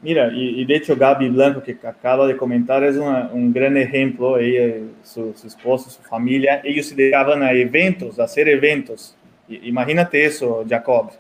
Mira, 0.02 0.32
y, 0.32 0.62
y 0.62 0.64
de 0.64 0.76
hecho 0.76 0.96
Gaby 0.96 1.28
Blanco, 1.28 1.62
que 1.62 1.76
acaba 1.82 2.26
de 2.26 2.36
comentar, 2.36 2.82
es 2.84 2.96
una, 2.96 3.28
un 3.32 3.52
gran 3.52 3.76
ejemplo, 3.76 4.38
ella, 4.38 4.76
su, 5.02 5.34
su 5.34 5.46
esposo, 5.46 5.90
su 5.90 6.02
familia, 6.02 6.62
ellos 6.64 6.86
se 6.86 6.94
dedicaban 6.94 7.42
a 7.42 7.52
eventos, 7.52 8.18
a 8.18 8.24
hacer 8.24 8.48
eventos, 8.48 9.14
Imagínate 9.50 10.24
eso, 10.24 10.64
Jacob. 10.68 11.10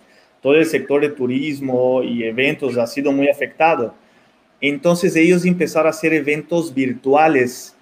Todo 0.40 0.54
el 0.54 0.66
sector 0.66 1.00
de 1.00 1.10
turismo 1.10 2.02
y 2.02 2.22
eventos 2.22 2.76
ha 2.78 2.86
sido 2.86 3.12
muy 3.12 3.28
afectado. 3.28 3.94
Entonces 4.60 5.16
ellos 5.16 5.44
empezaron 5.44 5.88
a 5.88 5.90
hacer 5.90 6.14
eventos 6.14 6.72
virtuales 6.72 7.74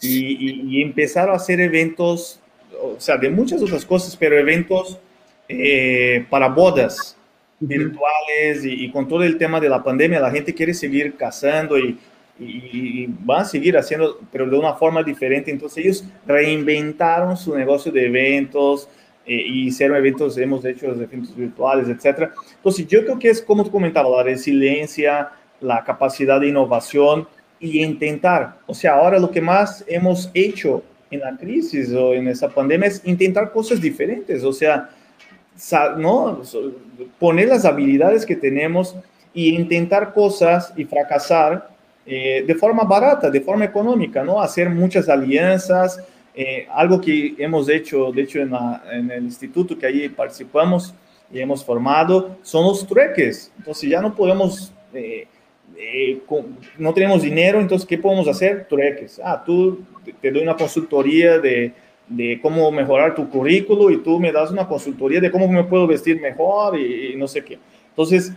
y, 0.00 0.76
y, 0.76 0.82
empezaron 0.82 1.34
a 1.34 1.36
hacer 1.36 1.60
eventos, 1.60 2.40
o 2.80 2.96
sea, 2.98 3.16
de 3.16 3.30
muchas 3.30 3.62
otras 3.62 3.84
cosas, 3.84 4.16
pero 4.16 4.38
eventos 4.38 4.98
eh, 5.48 6.24
para 6.30 6.48
bodas 6.48 7.16
virtuales 7.60 8.64
y, 8.64 8.84
y, 8.84 8.90
con 8.90 9.06
todo 9.06 9.22
el 9.22 9.38
tema 9.38 9.60
de 9.60 9.68
la 9.68 9.82
pandemia, 9.82 10.20
la 10.20 10.30
gente 10.30 10.52
quiere 10.52 10.74
seguir 10.74 11.16
casando 11.16 11.78
y, 11.78 11.98
y, 12.38 13.06
van 13.06 13.42
a 13.42 13.44
seguir 13.44 13.76
haciendo, 13.76 14.18
pero 14.30 14.48
de 14.48 14.56
una 14.56 14.74
forma 14.74 15.02
diferente. 15.02 15.50
Entonces 15.50 15.84
ellos 15.84 16.04
reinventaron 16.26 17.36
su 17.36 17.56
negocio 17.56 17.92
de 17.92 18.06
eventos, 18.06 18.88
eh, 19.24 19.34
y 19.46 19.66
hicieron 19.68 19.96
eventos, 19.96 20.36
hemos 20.38 20.64
hecho 20.64 20.86
eventos 20.86 21.36
virtuales, 21.36 21.88
etcétera. 21.88 22.32
Entonces, 22.56 22.86
yo 22.88 23.04
creo 23.04 23.18
que 23.18 23.30
es 23.30 23.40
como 23.40 23.64
tú 23.64 23.70
comentabas, 23.70 24.10
la 24.10 24.22
resiliencia, 24.24 25.30
la 25.60 25.84
capacidad 25.84 26.40
de 26.40 26.48
innovación 26.48 27.28
y 27.60 27.82
intentar, 27.82 28.58
o 28.66 28.74
sea, 28.74 28.94
ahora 28.94 29.20
lo 29.20 29.30
que 29.30 29.40
más 29.40 29.84
hemos 29.86 30.28
hecho 30.34 30.82
en 31.12 31.20
la 31.20 31.36
crisis 31.36 31.92
o 31.92 32.14
en 32.14 32.26
esa 32.26 32.48
pandemia 32.48 32.88
es 32.88 33.02
intentar 33.04 33.52
cosas 33.52 33.80
diferentes, 33.80 34.42
o 34.42 34.52
sea, 34.52 34.88
¿no? 35.96 36.42
poner 37.18 37.48
las 37.48 37.64
habilidades 37.64 38.26
que 38.26 38.34
tenemos 38.34 38.96
y 39.34 39.54
intentar 39.54 40.12
cosas 40.12 40.72
y 40.76 40.84
fracasar 40.84 41.70
eh, 42.04 42.42
de 42.46 42.54
forma 42.54 42.82
barata, 42.82 43.30
de 43.30 43.40
forma 43.40 43.64
económica, 43.64 44.24
¿no? 44.24 44.40
Hacer 44.40 44.68
muchas 44.68 45.08
alianzas, 45.08 46.02
eh, 46.34 46.66
algo 46.70 47.00
que 47.00 47.34
hemos 47.38 47.68
hecho, 47.68 48.10
de 48.10 48.22
hecho, 48.22 48.40
en, 48.40 48.50
la, 48.50 48.82
en, 48.90 49.10
el 49.10 49.24
instituto 49.24 49.78
que 49.78 49.86
ahí 49.86 50.08
participamos 50.08 50.94
y 51.32 51.40
hemos 51.40 51.64
formado, 51.64 52.38
son 52.42 52.64
los 52.64 52.86
trueques. 52.86 53.52
Entonces 53.56 53.88
ya 53.88 54.00
no 54.00 54.14
podemos, 54.14 54.72
eh, 54.92 55.26
eh, 55.82 56.22
no 56.78 56.94
tenemos 56.94 57.22
dinero, 57.22 57.60
entonces, 57.60 57.86
¿qué 57.86 57.98
podemos 57.98 58.28
hacer? 58.28 58.66
Trueques. 58.68 59.20
Ah, 59.22 59.42
tú 59.44 59.84
te 60.20 60.30
doy 60.30 60.42
una 60.42 60.56
consultoría 60.56 61.38
de, 61.38 61.72
de 62.08 62.38
cómo 62.40 62.70
mejorar 62.70 63.14
tu 63.14 63.28
currículo 63.28 63.90
y 63.90 63.98
tú 63.98 64.18
me 64.20 64.32
das 64.32 64.50
una 64.50 64.66
consultoría 64.66 65.20
de 65.20 65.30
cómo 65.30 65.48
me 65.48 65.64
puedo 65.64 65.86
vestir 65.86 66.20
mejor 66.20 66.78
y, 66.78 67.12
y 67.12 67.16
no 67.16 67.26
sé 67.26 67.42
qué. 67.44 67.58
Entonces, 67.88 68.32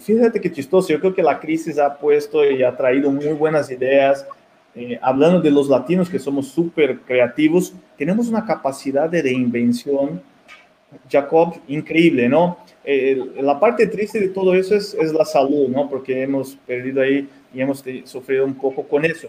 fíjate 0.00 0.40
qué 0.40 0.50
chistoso, 0.50 0.88
yo 0.88 1.00
creo 1.00 1.14
que 1.14 1.22
la 1.22 1.38
crisis 1.38 1.78
ha 1.78 1.96
puesto 1.96 2.48
y 2.48 2.62
ha 2.62 2.76
traído 2.76 3.10
muy 3.10 3.28
buenas 3.28 3.70
ideas, 3.70 4.26
eh, 4.74 4.98
hablando 5.00 5.40
de 5.40 5.50
los 5.50 5.68
latinos 5.68 6.10
que 6.10 6.18
somos 6.18 6.48
súper 6.48 6.98
creativos, 7.00 7.72
tenemos 7.96 8.28
una 8.28 8.44
capacidad 8.44 9.08
de 9.08 9.22
reinvención, 9.22 10.20
Jacob, 11.10 11.54
increíble, 11.68 12.28
¿no? 12.28 12.58
Eh, 12.84 13.18
la 13.40 13.58
parte 13.58 13.86
triste 13.86 14.20
de 14.20 14.28
todo 14.28 14.54
eso 14.54 14.74
es, 14.74 14.94
es, 14.94 15.12
la 15.12 15.24
salud, 15.24 15.68
¿no? 15.68 15.88
Porque 15.88 16.22
hemos 16.22 16.56
perdido 16.66 17.00
ahí 17.00 17.28
y 17.52 17.60
hemos 17.60 17.82
sufrido 18.04 18.44
un 18.44 18.54
poco 18.54 18.86
con 18.86 19.04
eso. 19.04 19.28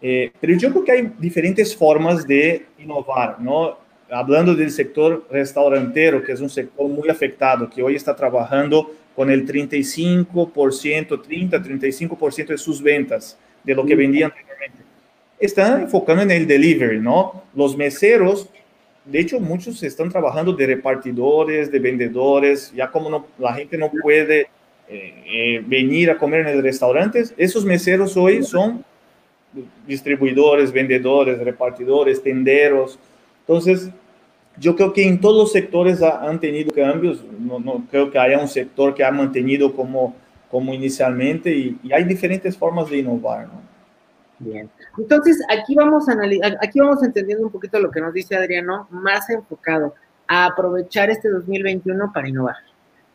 Eh, 0.00 0.30
pero 0.40 0.56
yo 0.56 0.70
creo 0.70 0.84
que 0.84 0.92
hay 0.92 1.12
diferentes 1.18 1.74
formas 1.74 2.26
de 2.26 2.66
innovar, 2.78 3.40
¿no? 3.40 3.78
Hablando 4.10 4.54
del 4.54 4.70
sector 4.70 5.26
restaurantero, 5.30 6.22
que 6.22 6.32
es 6.32 6.40
un 6.40 6.50
sector 6.50 6.88
muy 6.88 7.08
afectado, 7.08 7.68
que 7.68 7.82
hoy 7.82 7.96
está 7.96 8.14
trabajando 8.14 8.92
con 9.14 9.30
el 9.30 9.46
35%, 9.46 10.28
30-35% 10.28 12.46
de 12.46 12.58
sus 12.58 12.82
ventas 12.82 13.38
de 13.64 13.74
lo 13.74 13.84
que 13.84 13.96
vendían 13.96 14.32
están 15.38 15.82
enfocando 15.82 16.22
en 16.22 16.30
el 16.30 16.46
delivery, 16.46 17.00
¿no? 17.00 17.44
Los 17.54 17.76
meseros, 17.76 18.48
de 19.06 19.20
hecho, 19.20 19.38
muchos 19.38 19.82
están 19.84 20.10
trabajando 20.10 20.52
de 20.52 20.66
repartidores, 20.66 21.70
de 21.70 21.78
vendedores, 21.78 22.72
ya 22.74 22.90
como 22.90 23.08
no, 23.08 23.26
la 23.38 23.54
gente 23.54 23.78
no 23.78 23.90
puede 24.02 24.48
eh, 24.88 25.14
eh, 25.26 25.64
venir 25.64 26.10
a 26.10 26.18
comer 26.18 26.40
en 26.40 26.48
el 26.48 26.62
restaurante, 26.62 27.22
esos 27.36 27.64
meseros 27.64 28.16
hoy 28.16 28.42
son 28.42 28.84
distribuidores, 29.86 30.72
vendedores, 30.72 31.38
repartidores, 31.38 32.22
tenderos. 32.22 32.98
Entonces, 33.40 33.90
yo 34.58 34.74
creo 34.74 34.92
que 34.92 35.06
en 35.06 35.20
todos 35.20 35.36
los 35.36 35.52
sectores 35.52 36.02
ha, 36.02 36.28
han 36.28 36.40
tenido 36.40 36.72
cambios, 36.72 37.24
no, 37.38 37.60
no, 37.60 37.86
creo 37.88 38.10
que 38.10 38.18
haya 38.18 38.40
un 38.40 38.48
sector 38.48 38.92
que 38.92 39.04
ha 39.04 39.12
mantenido 39.12 39.72
como, 39.72 40.16
como 40.50 40.74
inicialmente 40.74 41.54
y, 41.54 41.78
y 41.84 41.92
hay 41.92 42.02
diferentes 42.02 42.56
formas 42.56 42.90
de 42.90 42.98
innovar, 42.98 43.46
¿no? 43.46 43.65
Bien. 44.38 44.70
Entonces, 44.98 45.42
aquí 45.48 45.74
vamos, 45.74 46.08
a 46.08 46.16
aquí 46.60 46.80
vamos 46.80 47.02
entendiendo 47.02 47.46
un 47.46 47.52
poquito 47.52 47.80
lo 47.80 47.90
que 47.90 48.00
nos 48.00 48.12
dice 48.12 48.36
Adriano, 48.36 48.86
más 48.90 49.30
enfocado 49.30 49.94
a 50.28 50.46
aprovechar 50.46 51.10
este 51.10 51.28
2021 51.30 52.12
para 52.12 52.28
innovar, 52.28 52.56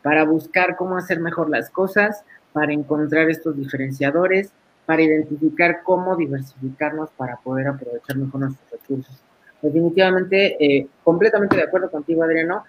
para 0.02 0.24
buscar 0.24 0.76
cómo 0.76 0.96
hacer 0.96 1.20
mejor 1.20 1.48
las 1.48 1.70
cosas, 1.70 2.24
para 2.52 2.72
encontrar 2.72 3.30
estos 3.30 3.56
diferenciadores, 3.56 4.52
para 4.84 5.02
identificar 5.02 5.82
cómo 5.84 6.16
diversificarnos 6.16 7.10
para 7.16 7.36
poder 7.36 7.68
aprovechar 7.68 8.16
mejor 8.16 8.40
nuestros 8.40 8.70
recursos. 8.70 9.22
Definitivamente, 9.60 10.56
eh, 10.58 10.88
completamente 11.04 11.56
de 11.56 11.62
acuerdo 11.62 11.90
contigo, 11.90 12.24
Adriano. 12.24 12.64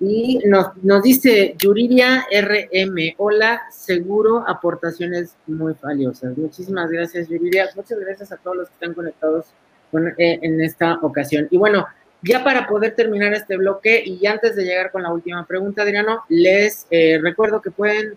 Y 0.00 0.40
nos, 0.46 0.76
nos 0.82 1.02
dice 1.02 1.54
Yuridia 1.58 2.26
RM, 2.30 3.14
hola, 3.16 3.62
seguro 3.70 4.44
aportaciones 4.46 5.36
muy 5.46 5.74
valiosas. 5.80 6.36
Muchísimas 6.36 6.90
gracias, 6.90 7.28
Yuridia. 7.28 7.68
Muchas 7.76 7.98
gracias 8.00 8.32
a 8.32 8.36
todos 8.36 8.56
los 8.56 8.68
que 8.68 8.74
están 8.74 8.94
conectados 8.94 9.46
con, 9.90 10.08
eh, 10.08 10.40
en 10.42 10.60
esta 10.60 10.98
ocasión. 11.02 11.46
Y 11.50 11.56
bueno, 11.56 11.86
ya 12.22 12.42
para 12.42 12.66
poder 12.66 12.94
terminar 12.94 13.32
este 13.34 13.56
bloque 13.56 14.02
y 14.04 14.26
antes 14.26 14.56
de 14.56 14.64
llegar 14.64 14.90
con 14.90 15.02
la 15.02 15.12
última 15.12 15.46
pregunta, 15.46 15.82
Adriano, 15.82 16.24
les 16.28 16.86
eh, 16.90 17.18
recuerdo 17.22 17.62
que 17.62 17.70
pueden 17.70 18.14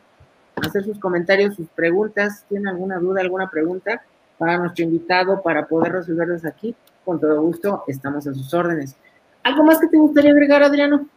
hacer 0.55 0.83
sus 0.83 0.97
comentarios, 0.99 1.55
sus 1.55 1.67
preguntas. 1.69 2.45
¿Tienen 2.49 2.69
alguna 2.69 2.97
duda, 2.97 3.21
alguna 3.21 3.49
pregunta 3.49 4.01
para 4.37 4.57
nuestro 4.57 4.83
invitado 4.85 5.41
para 5.41 5.67
poder 5.67 5.91
resolverlos 5.91 6.45
aquí? 6.45 6.75
Con 7.05 7.19
todo 7.19 7.41
gusto, 7.41 7.83
estamos 7.87 8.25
a 8.27 8.33
sus 8.33 8.53
órdenes. 8.53 8.95
¿Algo 9.43 9.63
más 9.63 9.79
que 9.79 9.87
te 9.87 9.97
gustaría 9.97 10.31
agregar, 10.31 10.63
Adriano? 10.63 11.07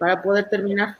Para 0.00 0.22
poder 0.22 0.48
terminar? 0.48 0.96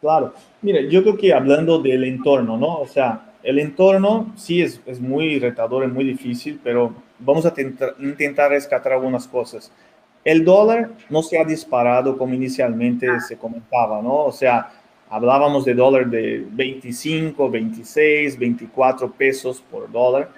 Claro, 0.00 0.32
mira, 0.62 0.80
yo 0.82 1.02
creo 1.02 1.16
que 1.16 1.34
hablando 1.34 1.80
del 1.80 2.04
entorno, 2.04 2.56
¿no? 2.56 2.78
O 2.78 2.86
sea, 2.86 3.32
el 3.42 3.58
entorno 3.58 4.32
sí 4.36 4.62
es, 4.62 4.80
es 4.86 5.00
muy 5.00 5.40
retador, 5.40 5.82
es 5.82 5.92
muy 5.92 6.04
difícil, 6.04 6.60
pero 6.62 6.94
vamos 7.18 7.44
a 7.46 7.52
tentar, 7.52 7.96
intentar 7.98 8.50
rescatar 8.50 8.92
algunas 8.92 9.26
cosas. 9.26 9.72
El 10.24 10.44
dólar 10.44 10.90
no 11.10 11.20
se 11.20 11.36
ha 11.36 11.44
disparado 11.44 12.16
como 12.16 12.32
inicialmente 12.32 13.08
se 13.26 13.36
comentaba, 13.36 14.00
¿no? 14.00 14.26
O 14.26 14.32
sea, 14.32 14.70
hablábamos 15.10 15.64
de 15.64 15.74
dólar 15.74 16.06
de 16.06 16.46
25, 16.48 17.50
26, 17.50 18.38
24 18.38 19.10
pesos 19.10 19.60
por 19.68 19.90
dólar 19.90 20.28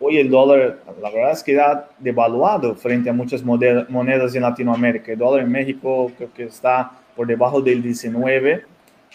hoy 0.00 0.18
el 0.18 0.30
dólar, 0.30 0.78
la 1.00 1.10
verdad 1.10 1.32
es 1.32 1.42
que 1.42 1.58
ha 1.60 1.88
devaluado 1.98 2.74
frente 2.74 3.10
a 3.10 3.12
muchas 3.12 3.42
monedas 3.42 4.34
en 4.34 4.42
Latinoamérica. 4.42 5.12
El 5.12 5.18
dólar 5.18 5.44
en 5.44 5.52
México 5.52 6.10
creo 6.16 6.32
que 6.32 6.44
está 6.44 6.92
por 7.18 7.26
debajo 7.26 7.60
del 7.60 7.82
19 7.82 8.64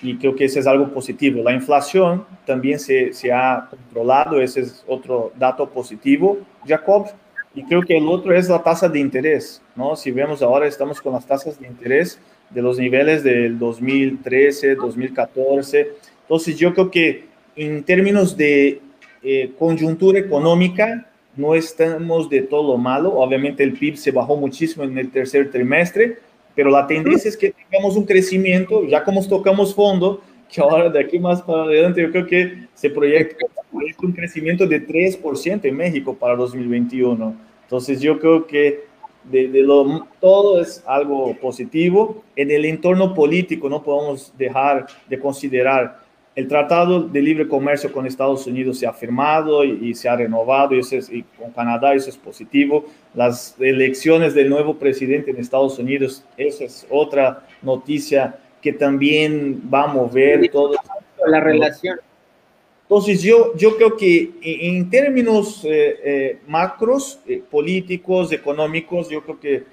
y 0.01 0.17
creo 0.17 0.35
que 0.35 0.43
eso 0.43 0.59
es 0.59 0.67
algo 0.67 0.89
positivo. 0.89 1.41
La 1.41 1.53
inflación 1.53 2.25
también 2.45 2.77
se, 2.77 3.13
se 3.13 3.31
ha 3.31 3.67
controlado, 3.69 4.41
ese 4.41 4.59
es 4.59 4.83
otro 4.85 5.31
dato 5.37 5.69
positivo, 5.69 6.39
Jacob. 6.67 7.07
Y 7.55 7.63
creo 7.63 7.81
que 7.81 7.95
el 7.95 8.05
otro 8.09 8.35
es 8.35 8.49
la 8.49 8.61
tasa 8.61 8.89
de 8.89 8.99
interés, 8.99 9.61
¿no? 9.73 9.95
Si 9.95 10.11
vemos 10.11 10.41
ahora, 10.41 10.67
estamos 10.67 10.99
con 10.99 11.13
las 11.13 11.25
tasas 11.25 11.57
de 11.57 11.65
interés 11.65 12.19
de 12.49 12.61
los 12.61 12.77
niveles 12.77 13.23
del 13.23 13.57
2013, 13.57 14.75
2014. 14.75 15.91
Entonces, 16.23 16.57
yo 16.57 16.73
creo 16.73 16.91
que 16.91 17.27
en 17.55 17.83
términos 17.83 18.35
de 18.35 18.81
eh, 19.21 19.53
conjuntura 19.57 20.19
económica, 20.19 21.07
no 21.37 21.55
estamos 21.55 22.29
de 22.29 22.41
todo 22.41 22.77
malo. 22.77 23.13
Obviamente 23.13 23.63
el 23.63 23.73
PIB 23.73 23.95
se 23.95 24.11
bajó 24.11 24.35
muchísimo 24.35 24.83
en 24.83 24.97
el 24.97 25.09
tercer 25.09 25.49
trimestre, 25.49 26.19
pero 26.55 26.69
la 26.69 26.85
tendencia 26.85 27.29
es 27.29 27.37
que 27.37 27.51
tengamos 27.51 27.95
un 27.95 28.05
crecimiento, 28.05 28.85
ya 28.85 29.03
como 29.03 29.25
tocamos 29.27 29.73
fondo, 29.73 30.21
que 30.51 30.61
ahora 30.61 30.89
de 30.89 30.99
aquí 30.99 31.17
más 31.17 31.41
para 31.41 31.63
adelante 31.63 32.01
yo 32.01 32.11
creo 32.11 32.27
que 32.27 32.67
se 32.73 32.89
proyecta 32.89 33.45
un 34.01 34.11
crecimiento 34.11 34.67
de 34.67 34.85
3% 34.85 35.65
en 35.65 35.75
México 35.75 36.15
para 36.15 36.35
2021. 36.35 37.35
Entonces 37.63 37.99
yo 38.01 38.19
creo 38.19 38.45
que 38.45 38.85
de, 39.23 39.47
de, 39.47 39.61
lo, 39.61 40.07
todo 40.19 40.61
es 40.61 40.83
algo 40.85 41.35
positivo. 41.39 42.23
En 42.35 42.51
el 42.51 42.65
entorno 42.65 43.13
político 43.13 43.69
no 43.69 43.81
podemos 43.81 44.33
dejar 44.37 44.85
de 45.09 45.19
considerar 45.19 46.02
el 46.35 46.47
Tratado 46.47 47.01
de 47.01 47.21
Libre 47.21 47.47
Comercio 47.47 47.91
con 47.91 48.07
Estados 48.07 48.47
Unidos 48.47 48.79
se 48.79 48.87
ha 48.87 48.93
firmado 48.93 49.63
y, 49.63 49.93
se 49.93 50.09
ha 50.09 50.15
renovado, 50.15 50.73
y, 50.75 50.79
eso 50.79 50.95
es, 50.95 51.09
y 51.09 51.23
con 51.23 51.51
Canadá 51.51 51.93
eso 51.93 52.09
es 52.09 52.17
positivo. 52.17 52.85
Las 53.13 53.55
elecciones 53.59 54.33
del 54.33 54.49
nuevo 54.49 54.75
presidente 54.77 55.31
en 55.31 55.37
Estados 55.37 55.77
Unidos, 55.77 56.25
esa 56.37 56.63
es 56.63 56.87
otra 56.89 57.45
noticia 57.61 58.39
que 58.61 58.73
también 58.73 59.61
va 59.71 59.83
a 59.83 59.87
mover 59.87 60.49
todo. 60.49 60.75
La 61.27 61.39
relación. 61.39 61.99
Entonces, 62.83 63.21
yo, 63.21 63.55
yo 63.55 63.77
creo 63.77 63.95
que 63.95 64.31
en 64.41 64.89
términos 64.89 65.63
eh, 65.65 65.99
eh, 66.03 66.39
macros, 66.47 67.19
eh, 67.27 67.41
políticos, 67.49 68.31
económicos, 68.31 69.09
yo 69.09 69.23
creo 69.23 69.39
que 69.39 69.63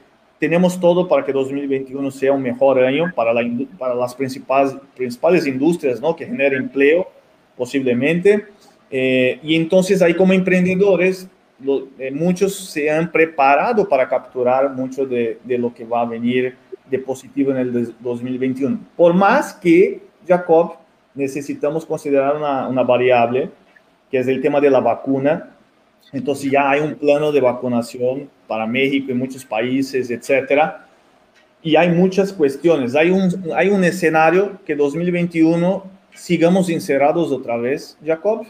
tenemos 0.40 0.80
todo 0.80 1.06
para 1.06 1.22
que 1.22 1.32
2021 1.32 2.10
sea 2.10 2.32
un 2.32 2.42
mejor 2.42 2.82
año 2.82 3.12
para, 3.14 3.34
la, 3.34 3.42
para 3.78 3.94
las 3.94 4.14
principales, 4.14 4.74
principales 4.96 5.46
industrias 5.46 6.00
¿no? 6.00 6.16
que 6.16 6.24
generen 6.24 6.62
empleo, 6.62 7.06
posiblemente. 7.56 8.46
Eh, 8.90 9.38
y 9.42 9.54
entonces 9.54 10.00
ahí 10.00 10.14
como 10.14 10.32
emprendedores, 10.32 11.28
eh, 11.98 12.10
muchos 12.10 12.56
se 12.56 12.90
han 12.90 13.12
preparado 13.12 13.86
para 13.86 14.08
capturar 14.08 14.72
mucho 14.72 15.04
de, 15.04 15.38
de, 15.44 15.58
lo 15.58 15.74
que 15.74 15.84
va 15.84 16.00
a 16.00 16.06
venir 16.06 16.56
de 16.88 16.98
positivo 16.98 17.50
en 17.50 17.58
el 17.58 17.94
2021. 18.00 18.80
Por 18.96 19.12
más 19.12 19.52
que, 19.52 20.00
Jacob, 20.26 20.76
necesitamos 21.14 21.84
considerar 21.84 22.38
una, 22.38 22.66
una 22.66 22.82
variable, 22.82 23.50
que 24.10 24.18
es 24.18 24.26
el 24.26 24.40
tema 24.40 24.58
de 24.58 24.70
la 24.70 24.80
vacuna. 24.80 25.50
Entonces 26.12 26.50
ya 26.50 26.70
hay 26.70 26.80
un 26.80 26.94
plano 26.94 27.30
de 27.32 27.40
vacunación 27.40 28.28
para 28.46 28.66
México 28.66 29.12
y 29.12 29.14
muchos 29.14 29.44
países, 29.44 30.10
etcétera. 30.10 30.86
Y 31.62 31.76
hay 31.76 31.90
muchas 31.90 32.32
cuestiones. 32.32 32.94
Hay 32.96 33.10
un, 33.10 33.52
hay 33.54 33.68
un 33.68 33.84
escenario 33.84 34.58
que 34.64 34.74
2021 34.74 35.84
sigamos 36.14 36.68
encerrados 36.68 37.30
otra 37.30 37.56
vez, 37.56 37.96
Jacob. 38.04 38.46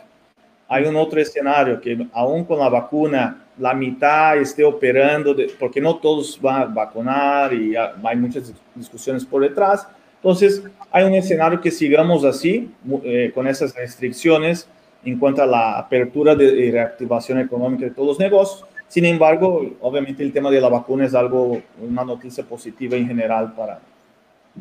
Hay 0.68 0.84
un 0.84 0.96
otro 0.96 1.20
escenario 1.20 1.80
que 1.80 2.06
aún 2.12 2.44
con 2.44 2.60
la 2.60 2.68
vacuna 2.68 3.44
la 3.58 3.74
mitad 3.74 4.38
esté 4.38 4.64
operando, 4.64 5.36
porque 5.58 5.80
no 5.80 5.96
todos 5.96 6.40
van 6.40 6.62
a 6.62 6.64
vacunar 6.66 7.52
y 7.52 7.74
hay 7.76 8.16
muchas 8.16 8.54
discusiones 8.74 9.24
por 9.24 9.42
detrás. 9.42 9.86
Entonces, 10.16 10.62
hay 10.90 11.04
un 11.04 11.14
escenario 11.14 11.60
que 11.60 11.70
sigamos 11.70 12.24
así, 12.24 12.70
eh, 13.04 13.32
con 13.34 13.46
esas 13.46 13.74
restricciones 13.74 14.68
en 15.04 15.18
cuanto 15.18 15.42
a 15.42 15.46
la 15.46 15.78
apertura 15.78 16.34
de, 16.34 16.44
y 16.44 16.70
reactivación 16.70 17.38
económica 17.40 17.84
de 17.84 17.90
todos 17.90 18.08
los 18.08 18.18
negocios. 18.18 18.64
Sin 18.88 19.04
embargo, 19.04 19.64
obviamente 19.80 20.22
el 20.22 20.32
tema 20.32 20.50
de 20.50 20.60
la 20.60 20.68
vacuna 20.68 21.06
es 21.06 21.14
algo, 21.14 21.60
una 21.80 22.04
noticia 22.04 22.44
positiva 22.44 22.96
en 22.96 23.06
general 23.06 23.52
para, 23.54 23.80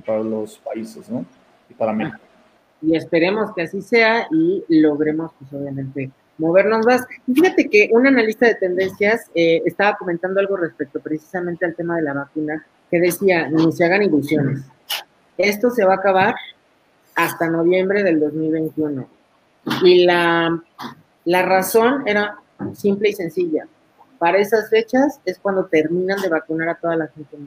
para 0.06 0.24
los 0.24 0.58
países, 0.60 1.10
¿no? 1.10 1.26
Y 1.70 1.74
para 1.74 1.94
México. 1.94 2.20
Y 2.82 2.96
esperemos 2.96 3.54
que 3.54 3.64
así 3.64 3.82
sea 3.82 4.28
y 4.32 4.64
logremos, 4.70 5.32
pues 5.40 5.52
obviamente, 5.54 6.12
movernos 6.38 6.86
más. 6.86 7.06
fíjate 7.26 7.70
que 7.70 7.90
un 7.92 8.08
analista 8.08 8.48
de 8.48 8.56
tendencias 8.56 9.30
eh, 9.36 9.62
estaba 9.66 9.98
comentando 9.98 10.40
algo 10.40 10.58
respecto 10.58 11.00
precisamente 11.00 11.66
al 11.66 11.76
tema 11.76 11.98
de 11.98 12.04
la 12.04 12.14
vacuna, 12.14 12.66
que 12.90 13.00
decía, 13.00 13.50
no 13.50 13.72
se 13.72 13.84
hagan 13.84 14.04
ilusiones. 14.04 14.62
Esto 15.38 15.70
se 15.70 15.86
va 15.86 15.94
a 15.94 15.98
acabar 15.98 16.36
hasta 17.16 17.50
noviembre 17.50 18.04
del 18.04 18.20
2021. 18.20 19.19
Y 19.84 20.06
la, 20.06 20.62
la 21.26 21.42
razón 21.44 22.08
era 22.08 22.38
simple 22.74 23.10
y 23.10 23.14
sencilla 23.14 23.68
para 24.20 24.38
esas 24.38 24.70
fechas 24.70 25.20
es 25.26 25.40
cuando 25.40 25.66
terminan 25.66 26.22
de 26.22 26.30
vacunar 26.30 26.70
a 26.70 26.76
toda 26.76 26.96
la 26.98 27.08
gente. 27.08 27.38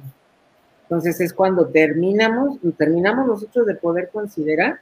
Entonces 0.84 1.20
es 1.20 1.32
cuando 1.32 1.66
terminamos, 1.66 2.58
terminamos 2.76 3.26
nosotros 3.26 3.66
de 3.66 3.74
poder 3.76 4.08
considerar 4.08 4.80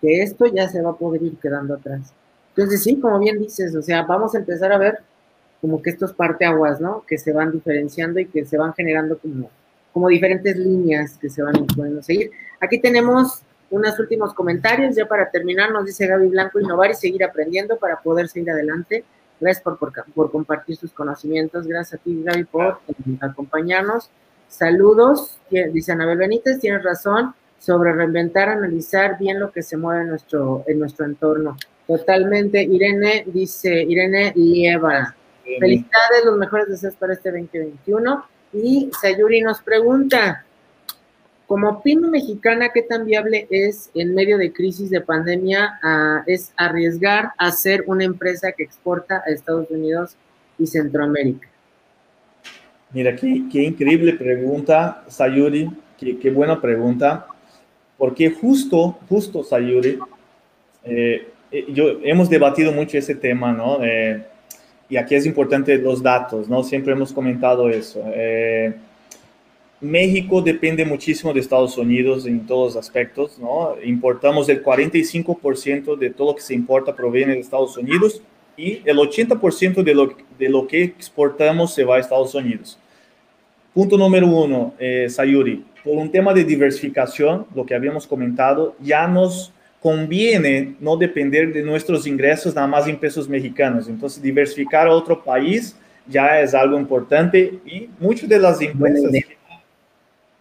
que 0.00 0.22
esto 0.22 0.46
ya 0.46 0.68
se 0.68 0.80
va 0.80 0.90
a 0.90 0.96
poder 0.96 1.22
ir 1.22 1.36
quedando 1.38 1.74
atrás. 1.74 2.14
Entonces 2.54 2.82
sí, 2.82 2.98
como 2.98 3.18
bien 3.18 3.38
dices, 3.38 3.74
o 3.74 3.82
sea, 3.82 4.02
vamos 4.02 4.34
a 4.34 4.38
empezar 4.38 4.72
a 4.72 4.78
ver 4.78 5.00
como 5.60 5.82
que 5.82 5.90
estos 5.90 6.12
parteaguas, 6.12 6.80
¿no? 6.80 7.04
Que 7.06 7.18
se 7.18 7.32
van 7.32 7.52
diferenciando 7.52 8.20
y 8.20 8.26
que 8.26 8.44
se 8.44 8.56
van 8.56 8.72
generando 8.74 9.18
como, 9.18 9.50
como 9.92 10.08
diferentes 10.08 10.56
líneas 10.56 11.18
que 11.18 11.28
se 11.28 11.42
van 11.42 11.54
pudiendo 11.66 12.02
seguir. 12.02 12.30
Aquí 12.60 12.80
tenemos 12.80 13.42
unos 13.72 13.98
últimos 13.98 14.34
comentarios, 14.34 14.94
ya 14.94 15.06
para 15.06 15.30
terminar, 15.30 15.72
nos 15.72 15.86
dice 15.86 16.06
Gaby 16.06 16.28
Blanco, 16.28 16.60
innovar 16.60 16.90
y 16.90 16.94
seguir 16.94 17.24
aprendiendo 17.24 17.78
para 17.78 17.96
poder 18.00 18.28
seguir 18.28 18.50
adelante. 18.50 19.02
Gracias 19.40 19.64
por, 19.64 19.78
por, 19.78 20.30
compartir 20.30 20.76
sus 20.76 20.92
conocimientos. 20.92 21.66
Gracias 21.66 21.98
a 21.98 22.04
ti, 22.04 22.22
Gaby, 22.22 22.44
por 22.44 22.80
acompañarnos. 23.20 24.10
Saludos, 24.46 25.38
dice 25.50 25.92
Anabel 25.92 26.18
Benítez, 26.18 26.60
tienes 26.60 26.84
razón 26.84 27.34
sobre 27.58 27.92
reinventar, 27.92 28.50
analizar 28.50 29.16
bien 29.18 29.40
lo 29.40 29.50
que 29.50 29.62
se 29.62 29.78
mueve 29.78 30.02
en 30.02 30.08
nuestro, 30.08 30.64
en 30.66 30.78
nuestro 30.78 31.06
entorno. 31.06 31.56
Totalmente. 31.86 32.62
Irene 32.62 33.24
dice, 33.26 33.82
Irene 33.82 34.32
Lieva. 34.36 35.16
Felicidades, 35.58 36.24
los 36.24 36.36
mejores 36.36 36.68
deseos 36.68 36.94
para 36.96 37.14
este 37.14 37.30
2021. 37.30 38.24
Y 38.52 38.90
Sayuri 39.00 39.40
nos 39.40 39.62
pregunta, 39.62 40.44
como 41.52 41.82
PYME 41.82 42.08
mexicana, 42.08 42.70
¿qué 42.72 42.80
tan 42.80 43.04
viable 43.04 43.46
es 43.50 43.90
en 43.94 44.14
medio 44.14 44.38
de 44.38 44.54
crisis 44.54 44.88
de 44.88 45.02
pandemia 45.02 45.78
es 46.26 46.50
arriesgar 46.56 47.32
a 47.36 47.50
ser 47.52 47.84
una 47.88 48.04
empresa 48.04 48.52
que 48.52 48.62
exporta 48.62 49.22
a 49.26 49.30
Estados 49.30 49.70
Unidos 49.70 50.16
y 50.58 50.66
Centroamérica? 50.66 51.46
Mira, 52.90 53.14
qué, 53.14 53.42
qué 53.52 53.64
increíble 53.64 54.14
pregunta, 54.14 55.04
Sayuri, 55.08 55.70
qué, 55.98 56.18
qué, 56.18 56.30
buena 56.30 56.58
pregunta, 56.58 57.26
porque 57.98 58.30
justo, 58.30 58.98
justo, 59.06 59.44
Sayuri, 59.44 59.98
eh, 60.84 61.28
eh, 61.50 61.66
yo, 61.68 61.98
hemos 62.02 62.30
debatido 62.30 62.72
mucho 62.72 62.96
ese 62.96 63.14
tema, 63.14 63.52
¿no? 63.52 63.84
Eh, 63.84 64.24
y 64.88 64.96
aquí 64.96 65.16
es 65.16 65.26
importante 65.26 65.76
los 65.76 66.02
datos, 66.02 66.48
¿no? 66.48 66.62
Siempre 66.62 66.94
hemos 66.94 67.12
comentado 67.12 67.68
eso. 67.68 68.02
México 69.82 70.40
depende 70.40 70.84
muchísimo 70.84 71.32
de 71.32 71.40
Estados 71.40 71.76
Unidos 71.76 72.24
en 72.24 72.46
todos 72.46 72.74
los 72.74 72.84
aspectos, 72.84 73.36
¿no? 73.40 73.74
Importamos 73.84 74.48
el 74.48 74.62
45% 74.62 75.98
de 75.98 76.10
todo 76.10 76.28
lo 76.28 76.36
que 76.36 76.40
se 76.40 76.54
importa 76.54 76.94
proviene 76.94 77.34
de 77.34 77.40
Estados 77.40 77.76
Unidos 77.76 78.22
y 78.56 78.80
el 78.84 78.96
80% 78.96 79.82
de 79.82 79.94
lo, 79.94 80.14
de 80.38 80.48
lo 80.48 80.68
que 80.68 80.84
exportamos 80.84 81.74
se 81.74 81.82
va 81.82 81.96
a 81.96 81.98
Estados 81.98 82.32
Unidos. 82.32 82.78
Punto 83.74 83.98
número 83.98 84.28
uno, 84.28 84.72
eh, 84.78 85.08
Sayuri, 85.10 85.64
por 85.82 85.96
un 85.96 86.12
tema 86.12 86.32
de 86.32 86.44
diversificación, 86.44 87.46
lo 87.52 87.66
que 87.66 87.74
habíamos 87.74 88.06
comentado, 88.06 88.76
ya 88.78 89.08
nos 89.08 89.52
conviene 89.80 90.76
no 90.78 90.96
depender 90.96 91.52
de 91.52 91.62
nuestros 91.62 92.06
ingresos 92.06 92.54
nada 92.54 92.68
más 92.68 92.86
en 92.86 92.96
pesos 92.96 93.28
mexicanos. 93.28 93.88
Entonces, 93.88 94.22
diversificar 94.22 94.86
a 94.86 94.92
otro 94.92 95.24
país 95.24 95.74
ya 96.06 96.40
es 96.40 96.54
algo 96.54 96.78
importante 96.78 97.58
y 97.66 97.88
muchas 97.98 98.28
de 98.28 98.38
las 98.38 98.60
empresas 98.60 99.10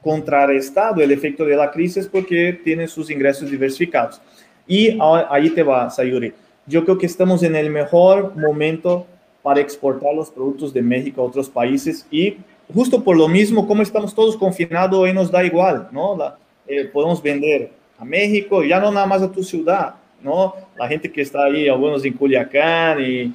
contrarrestado 0.01 1.01
el 1.01 1.11
efecto 1.11 1.45
de 1.45 1.55
la 1.55 1.71
crisis 1.71 2.07
porque 2.07 2.59
tiene 2.63 2.87
sus 2.87 3.09
ingresos 3.09 3.49
diversificados. 3.49 4.21
Y 4.67 4.97
ahí 5.29 5.49
te 5.49 5.63
va, 5.63 5.89
Sayuri. 5.89 6.33
Yo 6.65 6.83
creo 6.85 6.97
que 6.97 7.05
estamos 7.05 7.43
en 7.43 7.55
el 7.55 7.69
mejor 7.69 8.35
momento 8.35 9.05
para 9.41 9.59
exportar 9.59 10.13
los 10.13 10.29
productos 10.29 10.73
de 10.73 10.81
México 10.81 11.21
a 11.21 11.25
otros 11.25 11.49
países 11.49 12.05
y 12.11 12.37
justo 12.73 13.03
por 13.03 13.17
lo 13.17 13.27
mismo, 13.27 13.67
como 13.67 13.81
estamos 13.81 14.13
todos 14.13 14.37
confinados, 14.37 14.97
hoy 14.97 15.13
nos 15.13 15.31
da 15.31 15.43
igual, 15.43 15.89
¿no? 15.91 16.15
La, 16.15 16.37
eh, 16.67 16.85
podemos 16.85 17.21
vender 17.21 17.71
a 17.97 18.05
México, 18.05 18.63
ya 18.63 18.79
no 18.79 18.91
nada 18.91 19.05
más 19.05 19.21
a 19.21 19.31
tu 19.31 19.43
ciudad, 19.43 19.95
¿no? 20.21 20.53
La 20.77 20.87
gente 20.87 21.11
que 21.11 21.21
está 21.21 21.45
ahí, 21.45 21.67
algunos 21.67 22.05
en 22.05 22.13
Culiacán 22.13 23.01
y 23.01 23.33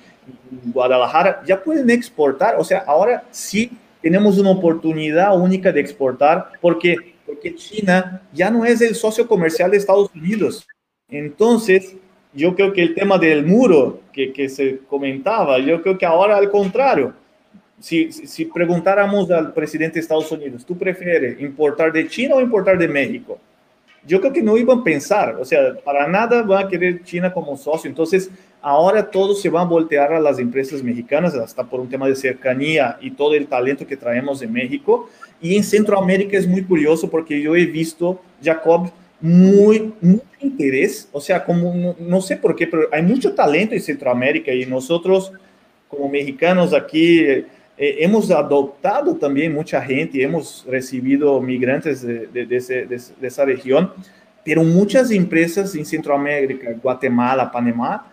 Guadalajara, 0.72 1.42
ya 1.46 1.62
pueden 1.62 1.90
exportar. 1.90 2.56
O 2.58 2.64
sea, 2.64 2.84
ahora 2.86 3.24
sí 3.30 3.70
tenemos 4.06 4.38
una 4.38 4.50
oportunidad 4.50 5.36
única 5.36 5.72
de 5.72 5.80
exportar 5.80 6.52
porque, 6.60 6.94
porque 7.26 7.52
China 7.56 8.22
ya 8.32 8.52
no 8.52 8.64
es 8.64 8.80
el 8.80 8.94
socio 8.94 9.26
comercial 9.26 9.68
de 9.68 9.78
Estados 9.78 10.12
Unidos. 10.14 10.64
Entonces, 11.08 11.96
yo 12.32 12.54
creo 12.54 12.72
que 12.72 12.82
el 12.82 12.94
tema 12.94 13.18
del 13.18 13.44
muro 13.44 14.02
que, 14.12 14.32
que 14.32 14.48
se 14.48 14.78
comentaba, 14.88 15.58
yo 15.58 15.82
creo 15.82 15.98
que 15.98 16.06
ahora 16.06 16.36
al 16.36 16.48
contrario. 16.52 17.14
Si, 17.80 18.12
si 18.12 18.44
preguntáramos 18.44 19.28
al 19.28 19.52
presidente 19.52 19.94
de 19.94 20.02
Estados 20.02 20.30
Unidos, 20.30 20.64
¿tú 20.64 20.78
prefieres 20.78 21.40
importar 21.40 21.92
de 21.92 22.06
China 22.06 22.36
o 22.36 22.40
importar 22.40 22.78
de 22.78 22.86
México? 22.86 23.40
Yo 24.06 24.20
creo 24.20 24.32
que 24.32 24.40
no 24.40 24.56
iban 24.56 24.78
a 24.78 24.84
pensar, 24.84 25.34
o 25.34 25.44
sea, 25.44 25.74
para 25.84 26.06
nada 26.06 26.42
va 26.42 26.60
a 26.60 26.68
querer 26.68 27.02
China 27.02 27.32
como 27.32 27.56
socio. 27.56 27.88
Entonces, 27.88 28.30
Ahora 28.68 29.08
todo 29.08 29.32
se 29.36 29.48
va 29.48 29.60
a 29.60 29.64
voltear 29.64 30.12
a 30.12 30.18
las 30.18 30.40
empresas 30.40 30.82
mexicanas, 30.82 31.36
hasta 31.36 31.62
por 31.62 31.78
un 31.78 31.88
tema 31.88 32.08
de 32.08 32.16
cercanía 32.16 32.98
y 33.00 33.12
todo 33.12 33.32
el 33.34 33.46
talento 33.46 33.86
que 33.86 33.96
traemos 33.96 34.40
de 34.40 34.48
México. 34.48 35.08
Y 35.40 35.54
en 35.54 35.62
Centroamérica 35.62 36.36
es 36.36 36.48
muy 36.48 36.64
curioso 36.64 37.08
porque 37.08 37.40
yo 37.40 37.54
he 37.54 37.64
visto, 37.64 38.20
Jacob, 38.42 38.90
muy, 39.20 39.92
mucho 40.00 40.24
interés, 40.40 41.08
o 41.12 41.20
sea, 41.20 41.44
como 41.44 41.94
no, 41.96 42.20
sé 42.20 42.38
por 42.38 42.56
qué, 42.56 42.66
pero 42.66 42.88
hay 42.90 43.04
mucho 43.04 43.34
talento 43.34 43.72
en 43.72 43.80
Centroamérica 43.80 44.50
y 44.50 44.66
nosotros 44.66 45.30
como 45.86 46.08
mexicanos 46.08 46.74
aquí 46.74 47.20
eh, 47.20 47.46
hemos 47.78 48.32
adoptado 48.32 49.14
también 49.14 49.54
mucha 49.54 49.80
gente, 49.80 50.20
hemos 50.20 50.66
recibido 50.68 51.40
migrantes 51.40 52.02
de, 52.02 52.26
de, 52.26 52.44
de, 52.44 52.60
de 53.20 53.28
esa 53.28 53.44
región, 53.44 53.92
pero 54.44 54.64
muchas 54.64 55.12
empresas 55.12 55.72
en 55.76 55.86
Centroamérica, 55.86 56.72
Guatemala, 56.82 57.52
Panamá, 57.52 58.12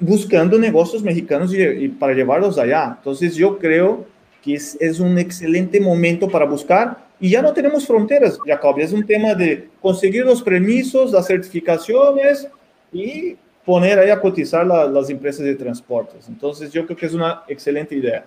buscando 0.00 0.58
negocios 0.58 1.02
mexicanos 1.02 1.52
y, 1.54 1.88
para 1.88 2.14
llevarlos 2.14 2.58
allá. 2.58 2.96
Entonces 2.98 3.34
yo 3.34 3.58
creo 3.58 4.06
que 4.42 4.54
es, 4.54 4.76
es, 4.80 5.00
un 5.00 5.18
excelente 5.18 5.80
momento 5.80 6.28
para 6.28 6.44
buscar 6.44 6.98
y 7.20 7.30
ya 7.30 7.40
no 7.40 7.52
tenemos 7.52 7.86
fronteras, 7.86 8.38
Jacob, 8.44 8.80
es 8.80 8.92
un 8.92 9.06
tema 9.06 9.34
de 9.34 9.68
conseguir 9.80 10.24
los 10.24 10.42
permisos, 10.42 11.12
las 11.12 11.28
certificaciones 11.28 12.48
y 12.92 13.36
poner 13.64 13.98
ahí 13.98 14.10
a 14.10 14.20
cotizar 14.20 14.66
las 14.66 15.08
empresas 15.08 15.44
de 15.44 15.54
transportes. 15.54 16.28
Entonces 16.28 16.72
yo 16.72 16.84
creo 16.84 16.96
que 16.96 17.06
es 17.06 17.14
una 17.14 17.44
excelente 17.46 17.94
idea. 17.94 18.24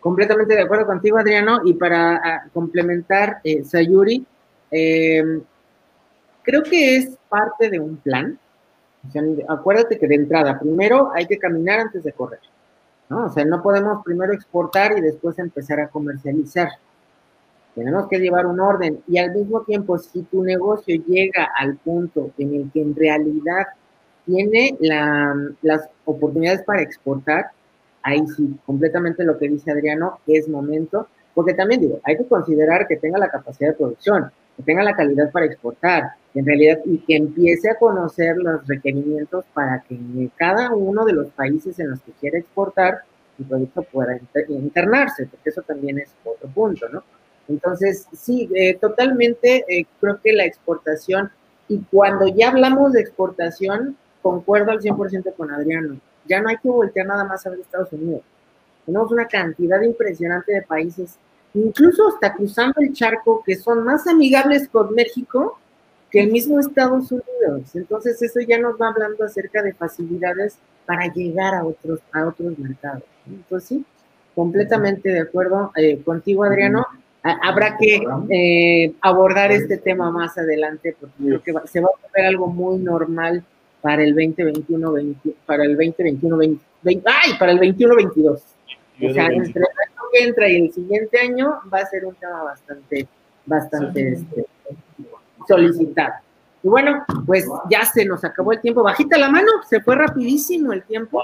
Completamente 0.00 0.54
de 0.54 0.62
acuerdo 0.62 0.84
contigo, 0.86 1.16
Adriano. 1.16 1.60
Y 1.64 1.74
para 1.74 2.50
complementar, 2.52 3.38
eh, 3.44 3.64
Sayuri, 3.64 4.26
eh, 4.70 5.40
creo 6.42 6.62
que 6.62 6.96
es 6.96 7.16
parte 7.28 7.70
de 7.70 7.78
un 7.78 7.96
plan 7.96 8.38
acuérdate 9.48 9.98
que 9.98 10.06
de 10.06 10.14
entrada, 10.14 10.58
primero 10.58 11.10
hay 11.14 11.26
que 11.26 11.38
caminar 11.38 11.80
antes 11.80 12.04
de 12.04 12.12
correr, 12.12 12.40
¿no? 13.08 13.26
O 13.26 13.30
sea, 13.30 13.44
no 13.44 13.62
podemos 13.62 14.04
primero 14.04 14.32
exportar 14.32 14.96
y 14.96 15.00
después 15.00 15.38
empezar 15.38 15.80
a 15.80 15.88
comercializar. 15.88 16.68
Tenemos 17.74 18.06
que 18.08 18.18
llevar 18.18 18.46
un 18.46 18.60
orden 18.60 19.02
y 19.08 19.18
al 19.18 19.32
mismo 19.32 19.62
tiempo, 19.62 19.98
si 19.98 20.22
tu 20.22 20.42
negocio 20.42 21.02
llega 21.06 21.50
al 21.56 21.76
punto 21.76 22.30
en 22.38 22.54
el 22.54 22.70
que 22.70 22.82
en 22.82 22.94
realidad 22.94 23.66
tiene 24.26 24.76
las 24.80 25.88
oportunidades 26.04 26.62
para 26.64 26.82
exportar, 26.82 27.46
ahí 28.02 28.24
sí, 28.36 28.56
completamente 28.66 29.24
lo 29.24 29.38
que 29.38 29.48
dice 29.48 29.70
Adriano, 29.70 30.20
es 30.26 30.48
momento, 30.48 31.08
porque 31.34 31.54
también 31.54 31.80
digo, 31.80 32.00
hay 32.04 32.16
que 32.16 32.26
considerar 32.26 32.86
que 32.86 32.96
tenga 32.96 33.18
la 33.18 33.30
capacidad 33.30 33.70
de 33.70 33.76
producción, 33.76 34.30
que 34.56 34.62
tenga 34.62 34.82
la 34.82 34.94
calidad 34.94 35.30
para 35.30 35.46
exportar, 35.46 36.12
en 36.34 36.46
realidad, 36.46 36.78
y 36.84 36.98
que 36.98 37.16
empiece 37.16 37.70
a 37.70 37.76
conocer 37.76 38.36
los 38.36 38.66
requerimientos 38.66 39.44
para 39.52 39.80
que 39.82 39.98
cada 40.36 40.74
uno 40.74 41.04
de 41.04 41.12
los 41.12 41.28
países 41.32 41.78
en 41.78 41.90
los 41.90 42.00
que 42.00 42.12
quiera 42.12 42.38
exportar, 42.38 43.02
el 43.38 43.46
producto 43.46 43.82
pueda 43.82 44.18
internarse, 44.48 45.26
porque 45.26 45.50
eso 45.50 45.62
también 45.62 45.98
es 45.98 46.14
otro 46.24 46.48
punto, 46.50 46.88
¿no? 46.88 47.02
Entonces, 47.48 48.06
sí, 48.12 48.48
eh, 48.54 48.76
totalmente 48.78 49.64
eh, 49.68 49.86
creo 50.00 50.20
que 50.22 50.32
la 50.32 50.44
exportación, 50.44 51.30
y 51.68 51.80
cuando 51.90 52.28
ya 52.28 52.50
hablamos 52.50 52.92
de 52.92 53.00
exportación, 53.00 53.96
concuerdo 54.22 54.70
al 54.70 54.80
100% 54.80 55.34
con 55.34 55.50
Adriano, 55.50 55.98
ya 56.26 56.40
no 56.40 56.48
hay 56.48 56.58
que 56.58 56.68
voltear 56.68 57.06
nada 57.06 57.24
más 57.24 57.44
a 57.44 57.50
ver 57.50 57.60
Estados 57.60 57.92
Unidos. 57.92 58.22
Tenemos 58.86 59.10
una 59.10 59.26
cantidad 59.26 59.80
impresionante 59.82 60.52
de 60.52 60.62
países, 60.62 61.18
incluso 61.54 62.08
hasta 62.08 62.34
cruzando 62.34 62.80
el 62.80 62.92
charco, 62.92 63.42
que 63.44 63.56
son 63.56 63.84
más 63.84 64.06
amigables 64.06 64.68
con 64.68 64.94
México 64.94 65.58
que 66.10 66.20
el 66.20 66.30
mismo 66.30 66.60
Estados 66.60 67.10
Unidos. 67.10 67.74
Entonces 67.74 68.20
eso 68.22 68.40
ya 68.40 68.58
nos 68.58 68.74
va 68.80 68.88
hablando 68.88 69.24
acerca 69.24 69.62
de 69.62 69.72
facilidades 69.72 70.58
para 70.84 71.12
llegar 71.12 71.54
a 71.54 71.64
otros, 71.64 72.00
a 72.12 72.26
otros 72.26 72.58
mercados. 72.58 73.02
Entonces 73.26 73.68
sí, 73.68 73.84
completamente 74.34 75.08
de 75.08 75.20
acuerdo 75.20 75.72
eh, 75.74 76.00
contigo, 76.02 76.44
Adriano. 76.44 76.86
Habrá 77.24 77.76
que 77.78 78.02
eh, 78.30 78.94
abordar 79.00 79.52
este 79.52 79.78
tema 79.78 80.10
más 80.10 80.36
adelante 80.36 80.96
porque 80.98 81.14
creo 81.18 81.40
que 81.40 81.68
se 81.68 81.80
va 81.80 81.88
a 81.88 82.08
ver 82.16 82.26
algo 82.26 82.48
muy 82.48 82.78
normal 82.78 83.44
para 83.80 84.02
el 84.02 84.12
2021, 84.14 84.92
20, 84.92 85.34
para 85.46 85.64
el 85.64 85.76
2021, 85.76 86.36
20, 86.36 86.64
ay, 87.06 87.32
para 87.38 87.52
el 87.52 87.60
21, 87.60 87.94
22. 87.94 88.42
O 89.00 89.12
sea, 89.12 89.26
entre 89.26 89.60
el 89.60 89.66
año 89.66 90.08
que 90.12 90.24
entra 90.24 90.48
y 90.48 90.56
el 90.56 90.72
siguiente 90.72 91.18
año 91.18 91.60
va 91.72 91.78
a 91.78 91.86
ser 91.86 92.04
un 92.04 92.14
tema 92.14 92.42
bastante, 92.42 93.08
bastante 93.46 94.12
este, 94.12 94.46
solicitar. 95.46 96.20
Y 96.62 96.68
bueno, 96.68 97.04
pues 97.26 97.48
ya 97.70 97.84
se 97.84 98.04
nos 98.04 98.24
acabó 98.24 98.52
el 98.52 98.60
tiempo. 98.60 98.82
Bajita 98.82 99.18
la 99.18 99.28
mano, 99.28 99.50
se 99.68 99.80
fue 99.80 99.96
rapidísimo 99.96 100.72
el 100.72 100.82
tiempo. 100.84 101.22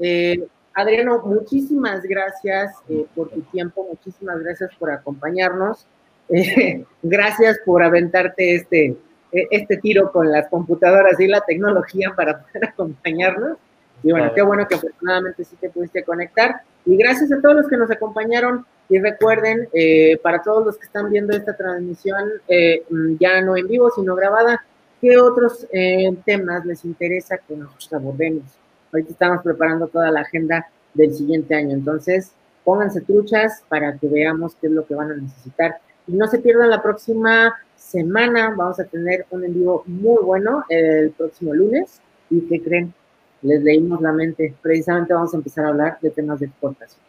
Eh, 0.00 0.46
Adriano, 0.74 1.22
muchísimas 1.24 2.02
gracias 2.02 2.74
eh, 2.88 3.06
por 3.14 3.30
tu 3.30 3.40
tiempo, 3.42 3.86
muchísimas 3.88 4.40
gracias 4.40 4.70
por 4.78 4.90
acompañarnos. 4.90 5.86
Eh, 6.30 6.84
gracias 7.02 7.58
por 7.64 7.82
aventarte 7.82 8.54
este, 8.54 8.94
este 9.32 9.78
tiro 9.78 10.12
con 10.12 10.30
las 10.30 10.46
computadoras 10.48 11.18
y 11.18 11.26
la 11.26 11.40
tecnología 11.40 12.12
para 12.14 12.42
poder 12.42 12.64
acompañarnos. 12.68 13.56
Y 14.02 14.12
bueno, 14.12 14.32
qué 14.34 14.42
bueno 14.42 14.68
que 14.68 14.74
afortunadamente 14.74 15.42
sí 15.44 15.56
te 15.56 15.70
pudiste 15.70 16.04
conectar. 16.04 16.60
Y 16.88 16.96
gracias 16.96 17.30
a 17.30 17.40
todos 17.42 17.54
los 17.54 17.68
que 17.68 17.76
nos 17.76 17.90
acompañaron. 17.90 18.64
Y 18.88 18.98
recuerden, 18.98 19.68
eh, 19.74 20.18
para 20.22 20.42
todos 20.42 20.64
los 20.64 20.78
que 20.78 20.86
están 20.86 21.10
viendo 21.10 21.36
esta 21.36 21.54
transmisión, 21.54 22.24
eh, 22.48 22.82
mm, 22.88 23.16
ya 23.20 23.42
no 23.42 23.58
en 23.58 23.68
vivo, 23.68 23.90
sino 23.90 24.14
grabada, 24.14 24.64
¿qué 24.98 25.18
otros 25.18 25.66
eh, 25.70 26.10
temas 26.24 26.64
les 26.64 26.86
interesa 26.86 27.36
que 27.46 27.54
nosotros 27.54 27.92
abordemos? 27.92 28.44
Ahorita 28.90 29.12
estamos 29.12 29.42
preparando 29.42 29.88
toda 29.88 30.10
la 30.10 30.22
agenda 30.22 30.66
del 30.94 31.12
siguiente 31.12 31.54
año, 31.54 31.74
entonces 31.74 32.32
pónganse 32.64 33.02
truchas 33.02 33.62
para 33.68 33.98
que 33.98 34.08
veamos 34.08 34.56
qué 34.58 34.68
es 34.68 34.72
lo 34.72 34.86
que 34.86 34.94
van 34.94 35.10
a 35.10 35.16
necesitar. 35.16 35.76
Y 36.06 36.12
no 36.12 36.26
se 36.26 36.38
pierdan 36.38 36.70
la 36.70 36.82
próxima 36.82 37.54
semana, 37.76 38.54
vamos 38.56 38.80
a 38.80 38.84
tener 38.84 39.26
un 39.28 39.44
en 39.44 39.52
vivo 39.52 39.82
muy 39.84 40.22
bueno 40.22 40.64
el 40.70 41.10
próximo 41.10 41.52
lunes. 41.52 42.00
¿Y 42.30 42.40
qué 42.48 42.62
creen? 42.62 42.94
Les 43.42 43.62
leímos 43.62 44.00
la 44.00 44.12
mente. 44.12 44.54
Precisamente 44.60 45.14
vamos 45.14 45.32
a 45.32 45.36
empezar 45.36 45.64
a 45.66 45.68
hablar 45.68 45.98
de 46.00 46.10
temas 46.10 46.40
de 46.40 46.46
exportación. 46.46 47.00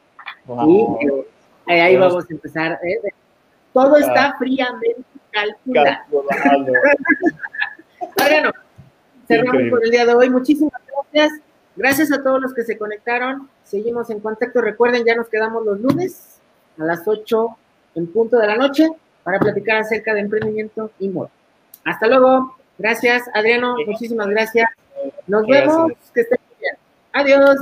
Y 1.67 1.71
ahí 1.71 1.95
vamos 1.97 2.25
a 2.29 2.33
empezar. 2.33 2.79
¿eh? 2.83 2.99
Todo 3.73 3.97
está 3.97 4.35
fríamente 4.37 4.95
calculado. 5.31 5.97
bueno, 8.17 8.51
cerramos 9.27 9.69
por 9.69 9.83
el 9.83 9.91
día 9.91 10.05
de 10.05 10.13
hoy. 10.13 10.29
Muchísimas 10.29 10.81
gracias. 10.87 11.41
Gracias 11.75 12.11
a 12.11 12.21
todos 12.21 12.41
los 12.41 12.53
que 12.53 12.63
se 12.63 12.77
conectaron. 12.77 13.49
Seguimos 13.63 14.09
en 14.09 14.19
contacto. 14.19 14.61
Recuerden, 14.61 15.05
ya 15.05 15.15
nos 15.15 15.29
quedamos 15.29 15.63
los 15.65 15.79
lunes 15.79 16.39
a 16.77 16.83
las 16.83 17.07
8 17.07 17.47
en 17.95 18.07
punto 18.07 18.37
de 18.37 18.47
la 18.47 18.55
noche 18.55 18.89
para 19.23 19.39
platicar 19.39 19.77
acerca 19.77 20.13
de 20.13 20.21
emprendimiento 20.21 20.91
y 20.99 21.09
moda. 21.09 21.29
Hasta 21.85 22.07
luego. 22.07 22.55
Gracias, 22.77 23.23
Adriano. 23.33 23.75
Muchísimas 23.85 24.27
gracias. 24.27 24.78
Nos 25.27 25.47
vemos. 25.47 25.91
Que 26.13 26.21
estén 26.21 26.39
bien. 26.59 26.75
Adiós. 27.13 27.57